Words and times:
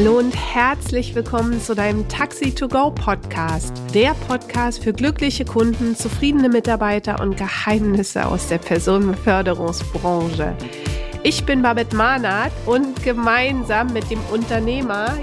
Hallo 0.00 0.16
und 0.16 0.36
herzlich 0.36 1.16
willkommen 1.16 1.60
zu 1.60 1.74
deinem 1.74 2.06
Taxi 2.06 2.54
to 2.54 2.68
Go 2.68 2.92
Podcast. 2.92 3.72
Der 3.92 4.14
Podcast 4.28 4.84
für 4.84 4.92
glückliche 4.92 5.44
Kunden, 5.44 5.96
zufriedene 5.96 6.48
Mitarbeiter 6.48 7.20
und 7.20 7.36
Geheimnisse 7.36 8.24
aus 8.24 8.46
der 8.46 8.58
Personenbeförderungsbranche. 8.58 10.56
Ich 11.24 11.42
bin 11.42 11.62
Babette 11.62 11.96
Mahnert 11.96 12.52
und 12.64 13.02
gemeinsam 13.02 13.92
mit 13.92 14.08
dem 14.08 14.20
Unternehmer 14.30 15.18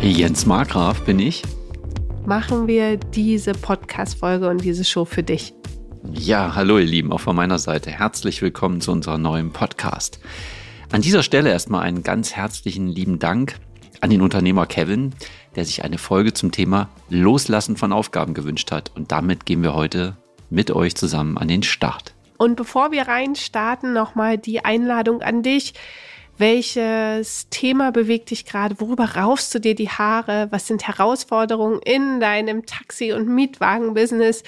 Jens 0.00 0.46
Markgraf 0.46 1.02
bin 1.02 1.18
ich. 1.18 1.42
Machen 2.24 2.66
wir 2.66 2.96
diese 2.96 3.52
Podcast-Folge 3.52 4.48
und 4.48 4.64
diese 4.64 4.86
Show 4.86 5.04
für 5.04 5.22
dich. 5.22 5.52
Ja, 6.14 6.54
hallo 6.54 6.78
ihr 6.78 6.86
Lieben, 6.86 7.12
auch 7.12 7.20
von 7.20 7.36
meiner 7.36 7.58
Seite. 7.58 7.90
Herzlich 7.90 8.40
willkommen 8.40 8.80
zu 8.80 8.90
unserem 8.90 9.20
neuen 9.20 9.50
Podcast. 9.52 10.18
An 10.92 11.02
dieser 11.02 11.22
Stelle 11.22 11.50
erstmal 11.50 11.82
einen 11.82 12.02
ganz 12.02 12.32
herzlichen 12.32 12.88
lieben 12.88 13.18
Dank 13.18 13.56
an 14.00 14.10
den 14.10 14.22
Unternehmer 14.22 14.66
Kevin, 14.66 15.14
der 15.56 15.64
sich 15.64 15.84
eine 15.84 15.98
Folge 15.98 16.32
zum 16.32 16.52
Thema 16.52 16.88
Loslassen 17.08 17.76
von 17.76 17.92
Aufgaben 17.92 18.34
gewünscht 18.34 18.72
hat. 18.72 18.92
Und 18.94 19.12
damit 19.12 19.46
gehen 19.46 19.62
wir 19.62 19.74
heute 19.74 20.16
mit 20.50 20.70
euch 20.70 20.94
zusammen 20.94 21.38
an 21.38 21.48
den 21.48 21.62
Start. 21.62 22.14
Und 22.36 22.56
bevor 22.56 22.92
wir 22.92 23.08
reinstarten, 23.08 23.92
nochmal 23.92 24.38
die 24.38 24.64
Einladung 24.64 25.22
an 25.22 25.42
dich. 25.42 25.74
Welches 26.36 27.48
Thema 27.48 27.92
bewegt 27.92 28.30
dich 28.30 28.44
gerade? 28.44 28.80
Worüber 28.80 29.14
raufst 29.14 29.54
du 29.54 29.60
dir 29.60 29.76
die 29.76 29.88
Haare? 29.88 30.48
Was 30.50 30.66
sind 30.66 30.84
Herausforderungen 30.84 31.78
in 31.84 32.18
deinem 32.18 32.66
Taxi- 32.66 33.12
und 33.12 33.28
Mietwagen-Business, 33.28 34.42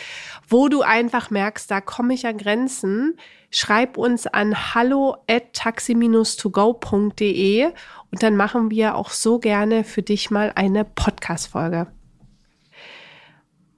wo 0.49 0.69
du 0.69 0.83
einfach 0.83 1.31
merkst, 1.31 1.71
da 1.71 1.81
komme 1.81 2.15
ich 2.15 2.27
an 2.27 2.39
Grenzen? 2.39 3.17
Schreib 3.51 3.99
uns 3.99 4.27
an 4.27 4.75
hallo 4.75 5.19
at 5.31 5.53
taxi-togo.de 5.53 7.69
und 8.17 8.23
dann 8.23 8.35
machen 8.35 8.71
wir 8.71 8.95
auch 8.95 9.11
so 9.11 9.39
gerne 9.39 9.85
für 9.85 10.01
dich 10.01 10.31
mal 10.31 10.51
eine 10.55 10.87
Podcast-Folge. 10.87 11.87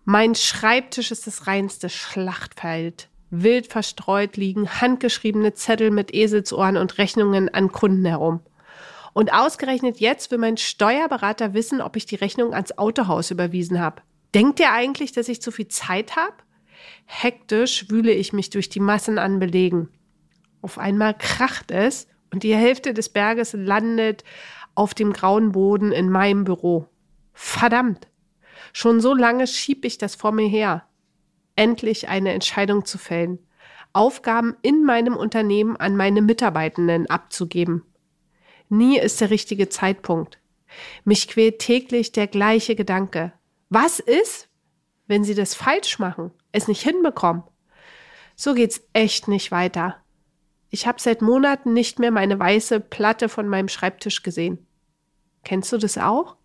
Mein 0.05 0.37
Schreibtisch 0.37 1.11
ist 1.11 1.27
das 1.27 1.49
reinste 1.49 1.89
Schlachtfeld 1.89 3.09
wild 3.31 3.67
verstreut 3.67 4.37
liegen 4.37 4.81
handgeschriebene 4.81 5.55
Zettel 5.55 5.91
mit 5.91 6.15
Eselsohren 6.15 6.77
und 6.77 6.99
Rechnungen 6.99 7.53
an 7.53 7.73
Kunden 7.73 8.05
herum. 8.05 8.39
Und 9.13 9.33
ausgerechnet 9.33 9.99
jetzt 9.99 10.31
will 10.31 10.39
mein 10.39 10.57
Steuerberater 10.57 11.53
wissen, 11.53 11.81
ob 11.81 11.97
ich 11.97 12.07
die 12.07 12.15
Rechnung 12.15 12.55
ans 12.55 12.79
Autohaus 12.79 13.33
überwiesen 13.33 13.81
habe. 13.81 14.03
Denkt 14.37 14.61
ihr 14.61 14.71
eigentlich, 14.71 15.11
dass 15.11 15.29
ich 15.29 15.43
zu 15.43 15.51
viel 15.51 15.67
Zeit 15.67 16.15
habe? 16.15 16.37
Hektisch 17.07 17.91
wühle 17.91 18.13
ich 18.13 18.33
mich 18.33 18.51
durch 18.51 18.69
die 18.69 18.79
Massen 18.79 19.19
an 19.19 19.41
Belegen. 19.41 19.89
Auf 20.63 20.79
einmal 20.79 21.19
kracht 21.19 21.73
es 21.73 22.07
und 22.33 22.43
die 22.43 22.55
Hälfte 22.55 22.95
des 22.95 23.09
Berges 23.09 23.53
landet 23.53 24.25
auf 24.75 24.95
dem 24.95 25.13
grauen 25.13 25.53
Boden 25.53 25.93
in 25.93 26.11
meinem 26.11 26.45
Büro. 26.45 26.87
Verdammt! 27.33 28.09
Schon 28.73 29.01
so 29.01 29.15
lange 29.15 29.47
schieb 29.47 29.85
ich 29.85 29.99
das 29.99 30.15
vor 30.15 30.33
mir 30.33 30.49
her 30.49 30.89
endlich 31.59 32.09
eine 32.09 32.33
Entscheidung 32.33 32.85
zu 32.85 32.97
fällen, 32.97 33.41
Aufgaben 33.93 34.57
in 34.63 34.85
meinem 34.85 35.17
Unternehmen 35.17 35.77
an 35.77 35.97
meine 35.97 36.23
Mitarbeitenden 36.23 37.11
abzugeben. 37.11 37.83
Nie 38.69 38.99
ist 38.99 39.21
der 39.21 39.31
richtige 39.31 39.69
Zeitpunkt. 39.69 40.39
Mich 41.05 41.27
quält 41.27 41.59
täglich 41.59 42.13
der 42.13 42.29
gleiche 42.29 42.77
Gedanke. 42.77 43.33
Was 43.71 43.99
ist, 43.99 44.49
wenn 45.09 45.25
sie 45.25 45.35
das 45.35 45.55
falsch 45.55 45.99
machen, 45.99 46.31
es 46.53 46.69
nicht 46.69 46.83
hinbekommen? 46.83 47.43
So 48.37 48.55
geht's 48.55 48.83
echt 48.93 49.27
nicht 49.27 49.51
weiter. 49.51 49.97
Ich 50.71 50.87
habe 50.87 51.01
seit 51.01 51.23
Monaten 51.23 51.73
nicht 51.73 51.99
mehr 51.99 52.11
meine 52.11 52.39
weiße 52.39 52.81
Platte 52.81 53.29
von 53.29 53.49
meinem 53.49 53.69
Schreibtisch 53.69 54.23
gesehen. 54.23 54.67
Kennst 55.45 55.73
du 55.73 55.79
das 55.79 55.97
auch? 55.97 56.37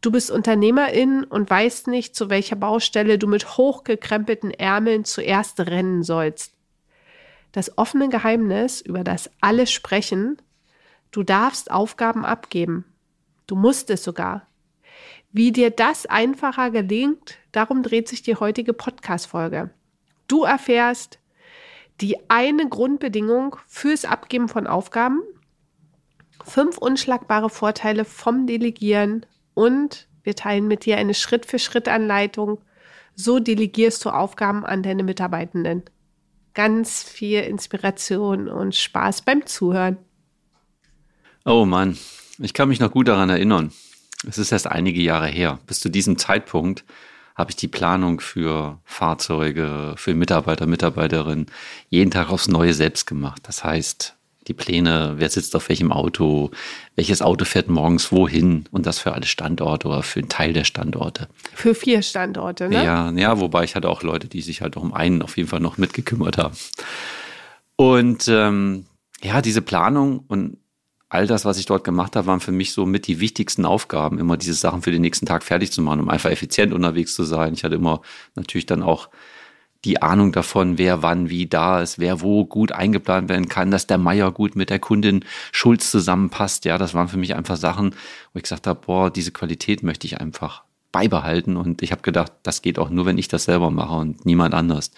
Du 0.00 0.12
bist 0.12 0.30
Unternehmerin 0.30 1.24
und 1.24 1.50
weißt 1.50 1.88
nicht, 1.88 2.14
zu 2.14 2.30
welcher 2.30 2.54
Baustelle 2.54 3.18
du 3.18 3.26
mit 3.26 3.56
hochgekrempelten 3.56 4.52
Ärmeln 4.52 5.04
zuerst 5.04 5.58
rennen 5.58 6.04
sollst. 6.04 6.54
Das 7.50 7.76
offene 7.78 8.08
Geheimnis, 8.08 8.80
über 8.80 9.02
das 9.02 9.30
alle 9.40 9.66
sprechen, 9.66 10.40
du 11.10 11.24
darfst 11.24 11.70
Aufgaben 11.70 12.24
abgeben. 12.24 12.84
Du 13.48 13.56
musst 13.56 13.90
es 13.90 14.04
sogar. 14.04 14.46
Wie 15.32 15.50
dir 15.50 15.70
das 15.70 16.06
einfacher 16.06 16.70
gelingt, 16.70 17.38
darum 17.50 17.82
dreht 17.82 18.08
sich 18.08 18.22
die 18.22 18.36
heutige 18.36 18.74
Podcast-Folge. 18.74 19.70
Du 20.28 20.44
erfährst 20.44 21.18
die 22.00 22.16
eine 22.28 22.68
Grundbedingung 22.68 23.56
fürs 23.66 24.04
Abgeben 24.04 24.48
von 24.48 24.66
Aufgaben, 24.66 25.20
fünf 26.44 26.78
unschlagbare 26.78 27.50
Vorteile 27.50 28.04
vom 28.04 28.46
Delegieren 28.46 29.26
und 29.54 30.08
wir 30.22 30.36
teilen 30.36 30.68
mit 30.68 30.84
dir 30.84 30.98
eine 30.98 31.14
Schritt-für-Schritt-Anleitung. 31.14 32.60
So 33.14 33.38
delegierst 33.38 34.04
du 34.04 34.10
Aufgaben 34.10 34.64
an 34.64 34.82
deine 34.82 35.02
Mitarbeitenden. 35.02 35.82
Ganz 36.54 37.02
viel 37.02 37.40
Inspiration 37.40 38.48
und 38.48 38.74
Spaß 38.74 39.22
beim 39.22 39.46
Zuhören. 39.46 39.96
Oh 41.44 41.64
Mann, 41.64 41.96
ich 42.38 42.52
kann 42.52 42.68
mich 42.68 42.78
noch 42.78 42.92
gut 42.92 43.08
daran 43.08 43.30
erinnern. 43.30 43.72
Es 44.26 44.38
ist 44.38 44.52
erst 44.52 44.66
einige 44.66 45.00
Jahre 45.00 45.28
her. 45.28 45.60
Bis 45.66 45.80
zu 45.80 45.88
diesem 45.88 46.18
Zeitpunkt 46.18 46.84
habe 47.38 47.52
ich 47.52 47.56
die 47.56 47.68
Planung 47.68 48.18
für 48.18 48.80
Fahrzeuge, 48.84 49.94
für 49.96 50.14
Mitarbeiter, 50.14 50.66
Mitarbeiterinnen 50.66 51.46
jeden 51.88 52.10
Tag 52.10 52.30
aufs 52.30 52.48
Neue 52.48 52.74
selbst 52.74 53.06
gemacht. 53.06 53.42
Das 53.44 53.62
heißt, 53.62 54.16
die 54.48 54.54
Pläne, 54.54 55.14
wer 55.18 55.28
sitzt 55.28 55.54
auf 55.54 55.68
welchem 55.68 55.92
Auto, 55.92 56.50
welches 56.96 57.22
Auto 57.22 57.44
fährt 57.44 57.68
morgens 57.68 58.10
wohin 58.10 58.64
und 58.72 58.86
das 58.86 58.98
für 58.98 59.12
alle 59.12 59.26
Standorte 59.26 59.86
oder 59.86 60.02
für 60.02 60.18
einen 60.18 60.28
Teil 60.28 60.52
der 60.52 60.64
Standorte. 60.64 61.28
Für 61.54 61.74
vier 61.76 62.02
Standorte, 62.02 62.68
ne? 62.68 62.84
Ja, 62.84 63.10
ja, 63.12 63.38
wobei 63.38 63.62
ich 63.62 63.76
hatte 63.76 63.88
auch 63.88 64.02
Leute, 64.02 64.26
die 64.26 64.40
sich 64.40 64.60
halt 64.60 64.76
auch 64.76 64.82
um 64.82 64.92
einen 64.92 65.22
auf 65.22 65.36
jeden 65.36 65.48
Fall 65.48 65.60
noch 65.60 65.78
mitgekümmert 65.78 66.38
haben. 66.38 66.56
Und 67.76 68.26
ähm, 68.26 68.86
ja, 69.22 69.42
diese 69.42 69.62
Planung 69.62 70.24
und 70.26 70.56
all 71.08 71.26
das, 71.26 71.44
was 71.44 71.58
ich 71.58 71.66
dort 71.66 71.84
gemacht 71.84 72.16
habe, 72.16 72.26
waren 72.26 72.40
für 72.40 72.52
mich 72.52 72.72
so 72.72 72.84
mit 72.84 73.06
die 73.06 73.20
wichtigsten 73.20 73.64
Aufgaben, 73.64 74.18
immer 74.18 74.36
diese 74.36 74.54
Sachen 74.54 74.82
für 74.82 74.90
den 74.90 75.02
nächsten 75.02 75.26
Tag 75.26 75.42
fertig 75.42 75.72
zu 75.72 75.80
machen, 75.82 76.00
um 76.00 76.08
einfach 76.08 76.30
effizient 76.30 76.72
unterwegs 76.72 77.14
zu 77.14 77.24
sein. 77.24 77.54
Ich 77.54 77.64
hatte 77.64 77.76
immer 77.76 78.02
natürlich 78.34 78.66
dann 78.66 78.82
auch 78.82 79.08
die 79.84 80.02
Ahnung 80.02 80.32
davon, 80.32 80.76
wer 80.76 81.02
wann 81.02 81.30
wie 81.30 81.46
da 81.46 81.80
ist, 81.80 81.98
wer 81.98 82.20
wo 82.20 82.44
gut 82.44 82.72
eingeplant 82.72 83.28
werden 83.28 83.48
kann, 83.48 83.70
dass 83.70 83.86
der 83.86 83.98
Meier 83.98 84.32
gut 84.32 84.56
mit 84.56 84.70
der 84.70 84.80
Kundin 84.80 85.24
Schulz 85.52 85.90
zusammenpasst. 85.90 86.64
Ja, 86.64 86.78
das 86.78 86.94
waren 86.94 87.08
für 87.08 87.16
mich 87.16 87.36
einfach 87.36 87.56
Sachen, 87.56 87.92
wo 88.32 88.38
ich 88.38 88.42
gesagt 88.42 88.66
habe, 88.66 88.80
boah, 88.84 89.10
diese 89.10 89.30
Qualität 89.30 89.82
möchte 89.82 90.06
ich 90.06 90.20
einfach 90.20 90.64
beibehalten. 90.90 91.56
Und 91.56 91.82
ich 91.82 91.92
habe 91.92 92.02
gedacht, 92.02 92.32
das 92.42 92.60
geht 92.60 92.78
auch 92.78 92.90
nur, 92.90 93.06
wenn 93.06 93.18
ich 93.18 93.28
das 93.28 93.44
selber 93.44 93.70
mache 93.70 93.94
und 93.94 94.26
niemand 94.26 94.52
anders. 94.52 94.90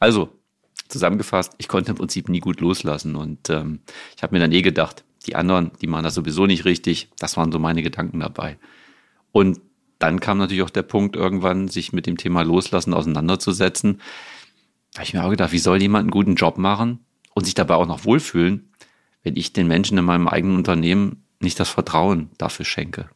Also, 0.00 0.28
zusammengefasst, 0.88 1.54
ich 1.58 1.68
konnte 1.68 1.92
im 1.92 1.96
Prinzip 1.96 2.28
nie 2.28 2.40
gut 2.40 2.60
loslassen. 2.60 3.16
Und 3.16 3.48
ähm, 3.48 3.80
ich 4.16 4.22
habe 4.22 4.34
mir 4.34 4.40
dann 4.40 4.52
eh 4.52 4.62
gedacht, 4.62 5.02
die 5.26 5.36
anderen, 5.36 5.70
die 5.80 5.86
machen 5.86 6.04
das 6.04 6.14
sowieso 6.14 6.46
nicht 6.46 6.64
richtig. 6.64 7.10
Das 7.18 7.36
waren 7.36 7.52
so 7.52 7.58
meine 7.58 7.82
Gedanken 7.82 8.20
dabei. 8.20 8.58
Und 9.32 9.60
dann 9.98 10.18
kam 10.20 10.38
natürlich 10.38 10.62
auch 10.62 10.70
der 10.70 10.82
Punkt, 10.82 11.14
irgendwann 11.14 11.68
sich 11.68 11.92
mit 11.92 12.06
dem 12.06 12.16
Thema 12.16 12.42
Loslassen 12.42 12.94
auseinanderzusetzen. 12.94 14.00
Da 14.92 15.00
habe 15.00 15.04
ich 15.04 15.14
mir 15.14 15.24
auch 15.24 15.30
gedacht, 15.30 15.52
wie 15.52 15.58
soll 15.58 15.80
jemand 15.80 16.04
einen 16.04 16.10
guten 16.10 16.34
Job 16.36 16.56
machen 16.56 17.00
und 17.34 17.44
sich 17.44 17.54
dabei 17.54 17.74
auch 17.74 17.86
noch 17.86 18.04
wohlfühlen, 18.04 18.72
wenn 19.22 19.36
ich 19.36 19.52
den 19.52 19.68
Menschen 19.68 19.98
in 19.98 20.04
meinem 20.04 20.26
eigenen 20.26 20.56
Unternehmen 20.56 21.24
nicht 21.38 21.60
das 21.60 21.68
Vertrauen 21.68 22.30
dafür 22.38 22.64
schenke. 22.64 23.10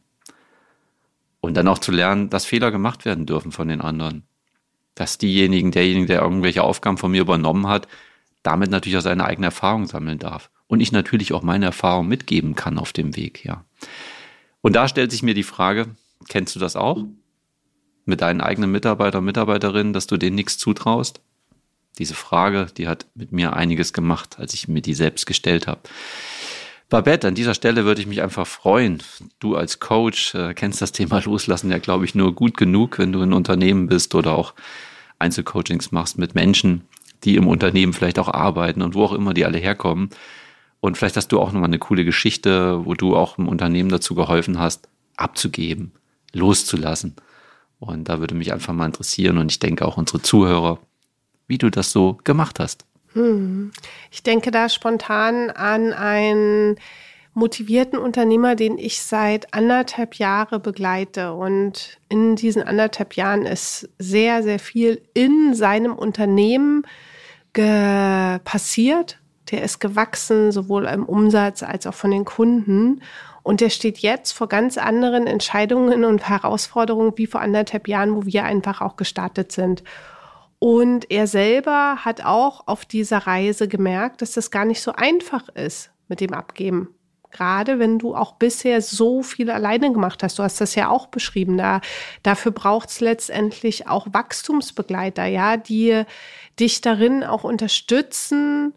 Und 1.41 1.55
dann 1.55 1.67
auch 1.67 1.79
zu 1.79 1.91
lernen, 1.91 2.29
dass 2.29 2.45
Fehler 2.45 2.71
gemacht 2.71 3.05
werden 3.05 3.25
dürfen 3.25 3.51
von 3.51 3.67
den 3.67 3.81
anderen. 3.81 4.23
Dass 4.93 5.17
diejenigen, 5.17 5.71
derjenige, 5.71 6.07
der 6.07 6.21
irgendwelche 6.21 6.63
Aufgaben 6.63 6.97
von 6.97 7.11
mir 7.11 7.21
übernommen 7.21 7.67
hat, 7.67 7.87
damit 8.43 8.69
natürlich 8.69 8.97
auch 8.97 9.01
seine 9.01 9.25
eigene 9.25 9.47
Erfahrung 9.47 9.87
sammeln 9.87 10.19
darf. 10.19 10.49
Und 10.67 10.79
ich 10.79 10.91
natürlich 10.91 11.33
auch 11.33 11.43
meine 11.43 11.65
Erfahrung 11.65 12.07
mitgeben 12.07 12.55
kann 12.55 12.79
auf 12.79 12.91
dem 12.91 13.15
Weg, 13.15 13.45
ja. 13.45 13.63
Und 14.61 14.75
da 14.75 14.87
stellt 14.87 15.11
sich 15.11 15.21
mir 15.21 15.35
die 15.35 15.43
Frage, 15.43 15.89
Kennst 16.27 16.55
du 16.55 16.59
das 16.59 16.75
auch? 16.75 17.03
Mit 18.05 18.21
deinen 18.21 18.41
eigenen 18.41 18.71
Mitarbeiter 18.71 19.21
Mitarbeiterinnen, 19.21 19.93
dass 19.93 20.07
du 20.07 20.17
denen 20.17 20.35
nichts 20.35 20.57
zutraust? 20.57 21.21
Diese 21.97 22.13
Frage, 22.13 22.67
die 22.77 22.87
hat 22.87 23.05
mit 23.15 23.31
mir 23.31 23.53
einiges 23.53 23.93
gemacht, 23.93 24.37
als 24.37 24.53
ich 24.53 24.67
mir 24.67 24.81
die 24.81 24.93
selbst 24.93 25.25
gestellt 25.25 25.67
habe. 25.67 25.81
Babette, 26.89 27.27
an 27.27 27.35
dieser 27.35 27.55
Stelle 27.55 27.85
würde 27.85 28.01
ich 28.01 28.07
mich 28.07 28.21
einfach 28.21 28.45
freuen. 28.45 29.01
Du 29.39 29.55
als 29.55 29.79
Coach 29.79 30.35
äh, 30.35 30.53
kennst 30.53 30.81
das 30.81 30.91
Thema 30.91 31.21
Loslassen 31.23 31.71
ja, 31.71 31.79
glaube 31.79 32.05
ich, 32.05 32.13
nur 32.13 32.35
gut 32.35 32.57
genug, 32.57 32.99
wenn 32.99 33.11
du 33.11 33.21
in 33.21 33.33
Unternehmen 33.33 33.87
bist 33.87 34.13
oder 34.13 34.33
auch 34.33 34.53
Einzelcoachings 35.17 35.91
machst 35.91 36.17
mit 36.17 36.35
Menschen, 36.35 36.81
die 37.23 37.37
im 37.37 37.47
Unternehmen 37.47 37.93
vielleicht 37.93 38.19
auch 38.19 38.27
arbeiten 38.27 38.81
und 38.81 38.93
wo 38.93 39.05
auch 39.05 39.13
immer 39.13 39.33
die 39.33 39.45
alle 39.45 39.57
herkommen. 39.57 40.09
Und 40.85 40.99
vielleicht 40.99 41.17
hast 41.17 41.29
du 41.29 41.39
auch 41.39 41.51
nochmal 41.51 41.69
eine 41.69 41.79
coole 41.79 42.05
Geschichte, 42.05 42.85
wo 42.85 42.93
du 42.93 43.15
auch 43.15 43.39
im 43.39 43.47
Unternehmen 43.47 43.89
dazu 43.89 44.13
geholfen 44.13 44.59
hast, 44.59 44.87
abzugeben, 45.17 45.91
loszulassen. 46.31 47.15
Und 47.79 48.07
da 48.07 48.19
würde 48.19 48.35
mich 48.35 48.53
einfach 48.53 48.71
mal 48.71 48.85
interessieren 48.85 49.39
und 49.39 49.51
ich 49.51 49.57
denke 49.57 49.83
auch 49.83 49.97
unsere 49.97 50.21
Zuhörer, 50.21 50.77
wie 51.47 51.57
du 51.57 51.71
das 51.71 51.91
so 51.91 52.19
gemacht 52.23 52.59
hast. 52.59 52.85
Hm. 53.13 53.71
Ich 54.11 54.21
denke 54.21 54.51
da 54.51 54.69
spontan 54.69 55.49
an 55.49 55.91
ein 55.91 56.75
motivierten 57.33 57.97
Unternehmer, 57.97 58.55
den 58.55 58.77
ich 58.77 59.01
seit 59.01 59.55
anderthalb 59.55 60.13
Jahre 60.13 60.59
begleite. 60.59 61.33
Und 61.33 61.97
in 62.09 62.35
diesen 62.35 62.61
anderthalb 62.61 63.15
Jahren 63.15 63.47
ist 63.47 63.89
sehr, 63.97 64.43
sehr 64.43 64.59
viel 64.59 65.01
in 65.15 65.55
seinem 65.55 65.95
Unternehmen 65.95 66.83
passiert. 67.53 69.17
Der 69.51 69.63
ist 69.63 69.79
gewachsen, 69.79 70.51
sowohl 70.51 70.85
im 70.85 71.05
Umsatz 71.05 71.63
als 71.63 71.85
auch 71.85 71.93
von 71.93 72.11
den 72.11 72.25
Kunden. 72.25 73.01
Und 73.43 73.61
der 73.61 73.69
steht 73.69 73.99
jetzt 73.99 74.31
vor 74.31 74.47
ganz 74.47 74.77
anderen 74.77 75.27
Entscheidungen 75.27 76.03
und 76.03 76.27
Herausforderungen 76.27 77.13
wie 77.15 77.27
vor 77.27 77.41
anderthalb 77.41 77.87
Jahren, 77.87 78.15
wo 78.15 78.25
wir 78.25 78.43
einfach 78.43 78.81
auch 78.81 78.95
gestartet 78.95 79.51
sind. 79.51 79.83
Und 80.57 81.11
er 81.11 81.27
selber 81.27 81.97
hat 82.03 82.25
auch 82.25 82.67
auf 82.67 82.85
dieser 82.85 83.19
Reise 83.19 83.67
gemerkt, 83.67 84.21
dass 84.21 84.31
das 84.31 84.49
gar 84.49 84.65
nicht 84.65 84.81
so 84.81 84.93
einfach 84.93 85.47
ist 85.49 85.91
mit 86.07 86.21
dem 86.21 86.33
Abgeben. 86.33 86.89
Gerade 87.29 87.79
wenn 87.79 87.99
du 87.99 88.15
auch 88.15 88.33
bisher 88.33 88.81
so 88.81 89.21
viel 89.21 89.51
alleine 89.51 89.91
gemacht 89.91 90.23
hast. 90.23 90.39
Du 90.39 90.43
hast 90.43 90.61
das 90.61 90.73
ja 90.73 90.89
auch 90.89 91.07
beschrieben. 91.07 91.57
Da, 91.57 91.81
dafür 92.23 92.53
braucht 92.53 92.89
es 92.89 93.01
letztendlich 93.01 93.87
auch 93.87 94.07
Wachstumsbegleiter, 94.11 95.25
ja, 95.25 95.57
die 95.57 96.03
dich 96.59 96.79
darin 96.79 97.23
auch 97.25 97.43
unterstützen, 97.43 98.73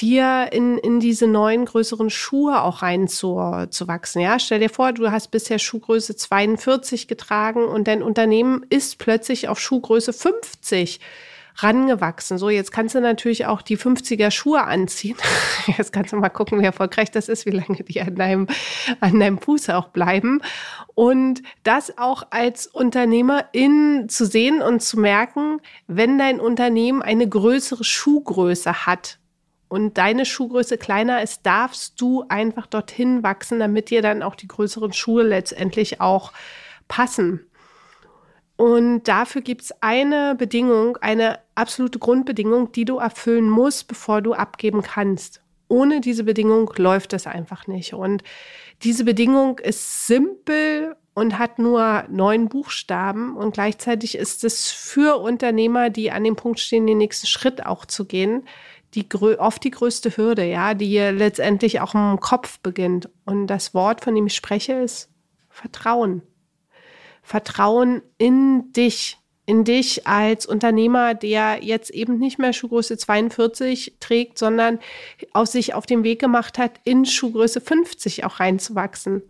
dir 0.00 0.48
in, 0.52 0.78
in 0.78 1.00
diese 1.00 1.26
neuen 1.26 1.64
größeren 1.64 2.10
Schuhe 2.10 2.62
auch 2.62 2.82
reinzuwachsen. 2.82 4.20
Ja, 4.20 4.38
stell 4.38 4.60
dir 4.60 4.70
vor, 4.70 4.92
du 4.92 5.10
hast 5.10 5.30
bisher 5.30 5.58
Schuhgröße 5.58 6.16
42 6.16 7.08
getragen 7.08 7.64
und 7.64 7.88
dein 7.88 8.02
Unternehmen 8.02 8.64
ist 8.70 8.98
plötzlich 8.98 9.48
auf 9.48 9.60
Schuhgröße 9.60 10.12
50 10.12 11.00
rangewachsen. 11.56 12.38
So, 12.38 12.48
jetzt 12.48 12.72
kannst 12.72 12.94
du 12.94 13.00
natürlich 13.00 13.46
auch 13.46 13.62
die 13.62 13.76
50er 13.76 14.30
Schuhe 14.30 14.62
anziehen. 14.62 15.16
Jetzt 15.76 15.92
kannst 15.92 16.12
du 16.12 16.16
mal 16.16 16.28
gucken, 16.28 16.60
wie 16.60 16.64
erfolgreich 16.64 17.10
das 17.10 17.28
ist, 17.28 17.46
wie 17.46 17.50
lange 17.50 17.82
die 17.82 18.00
an 18.00 18.16
deinem, 18.16 18.46
an 19.00 19.18
deinem 19.18 19.38
Fuß 19.38 19.70
auch 19.70 19.88
bleiben. 19.88 20.40
Und 20.94 21.42
das 21.62 21.98
auch 21.98 22.24
als 22.30 22.66
Unternehmerin 22.66 24.08
zu 24.08 24.26
sehen 24.26 24.62
und 24.62 24.80
zu 24.80 24.98
merken, 24.98 25.60
wenn 25.86 26.18
dein 26.18 26.40
Unternehmen 26.40 27.02
eine 27.02 27.28
größere 27.28 27.84
Schuhgröße 27.84 28.86
hat, 28.86 29.19
und 29.70 29.98
deine 29.98 30.26
Schuhgröße 30.26 30.78
kleiner 30.78 31.22
ist, 31.22 31.46
darfst 31.46 32.00
du 32.00 32.24
einfach 32.28 32.66
dorthin 32.66 33.22
wachsen, 33.22 33.60
damit 33.60 33.88
dir 33.88 34.02
dann 34.02 34.24
auch 34.24 34.34
die 34.34 34.48
größeren 34.48 34.92
Schuhe 34.92 35.22
letztendlich 35.22 36.00
auch 36.00 36.32
passen. 36.88 37.46
Und 38.56 39.04
dafür 39.04 39.42
gibt 39.42 39.62
es 39.62 39.72
eine 39.80 40.34
Bedingung, 40.34 40.96
eine 40.96 41.38
absolute 41.54 42.00
Grundbedingung, 42.00 42.72
die 42.72 42.84
du 42.84 42.98
erfüllen 42.98 43.48
musst, 43.48 43.86
bevor 43.86 44.20
du 44.22 44.34
abgeben 44.34 44.82
kannst. 44.82 45.40
Ohne 45.68 46.00
diese 46.00 46.24
Bedingung 46.24 46.68
läuft 46.76 47.12
es 47.12 47.28
einfach 47.28 47.68
nicht. 47.68 47.94
Und 47.94 48.24
diese 48.82 49.04
Bedingung 49.04 49.60
ist 49.60 50.08
simpel 50.08 50.96
und 51.14 51.38
hat 51.38 51.60
nur 51.60 52.06
neun 52.08 52.48
Buchstaben. 52.48 53.36
Und 53.36 53.54
gleichzeitig 53.54 54.16
ist 54.16 54.42
es 54.42 54.72
für 54.72 55.20
Unternehmer, 55.20 55.90
die 55.90 56.10
an 56.10 56.24
dem 56.24 56.34
Punkt 56.34 56.58
stehen, 56.58 56.88
den 56.88 56.98
nächsten 56.98 57.28
Schritt 57.28 57.64
auch 57.64 57.86
zu 57.86 58.04
gehen, 58.04 58.42
die 58.94 59.06
oft 59.38 59.62
die 59.62 59.70
größte 59.70 60.16
Hürde, 60.16 60.44
ja, 60.44 60.74
die 60.74 60.98
letztendlich 60.98 61.80
auch 61.80 61.94
im 61.94 62.18
Kopf 62.20 62.58
beginnt. 62.60 63.08
Und 63.24 63.46
das 63.46 63.74
Wort, 63.74 64.02
von 64.02 64.14
dem 64.14 64.26
ich 64.26 64.34
spreche, 64.34 64.74
ist 64.74 65.10
Vertrauen. 65.48 66.22
Vertrauen 67.22 68.02
in 68.18 68.72
dich, 68.72 69.18
in 69.46 69.64
dich 69.64 70.06
als 70.06 70.46
Unternehmer, 70.46 71.14
der 71.14 71.62
jetzt 71.62 71.90
eben 71.90 72.18
nicht 72.18 72.38
mehr 72.38 72.52
Schuhgröße 72.52 72.96
42 72.96 73.96
trägt, 74.00 74.38
sondern 74.38 74.80
auf 75.32 75.48
sich 75.48 75.74
auf 75.74 75.86
den 75.86 76.02
Weg 76.02 76.20
gemacht 76.20 76.58
hat, 76.58 76.80
in 76.84 77.04
Schuhgröße 77.04 77.60
50 77.60 78.24
auch 78.24 78.40
reinzuwachsen. 78.40 79.22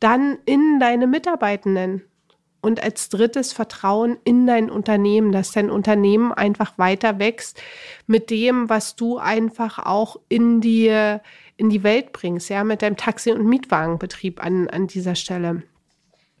Dann 0.00 0.38
in 0.44 0.80
deine 0.80 1.06
Mitarbeitenden, 1.06 2.02
und 2.64 2.82
als 2.82 3.08
drittes 3.10 3.52
Vertrauen 3.52 4.16
in 4.24 4.46
dein 4.46 4.70
Unternehmen, 4.70 5.32
dass 5.32 5.52
dein 5.52 5.70
Unternehmen 5.70 6.32
einfach 6.32 6.78
weiter 6.78 7.18
wächst 7.18 7.62
mit 8.06 8.30
dem, 8.30 8.68
was 8.68 8.96
du 8.96 9.18
einfach 9.18 9.78
auch 9.78 10.16
in 10.28 10.60
die, 10.60 10.88
in 11.56 11.70
die 11.70 11.82
Welt 11.82 12.12
bringst, 12.12 12.48
ja, 12.48 12.64
mit 12.64 12.82
deinem 12.82 12.96
Taxi- 12.96 13.32
und 13.32 13.46
Mietwagenbetrieb 13.46 14.42
an, 14.42 14.68
an 14.68 14.86
dieser 14.86 15.14
Stelle. 15.14 15.62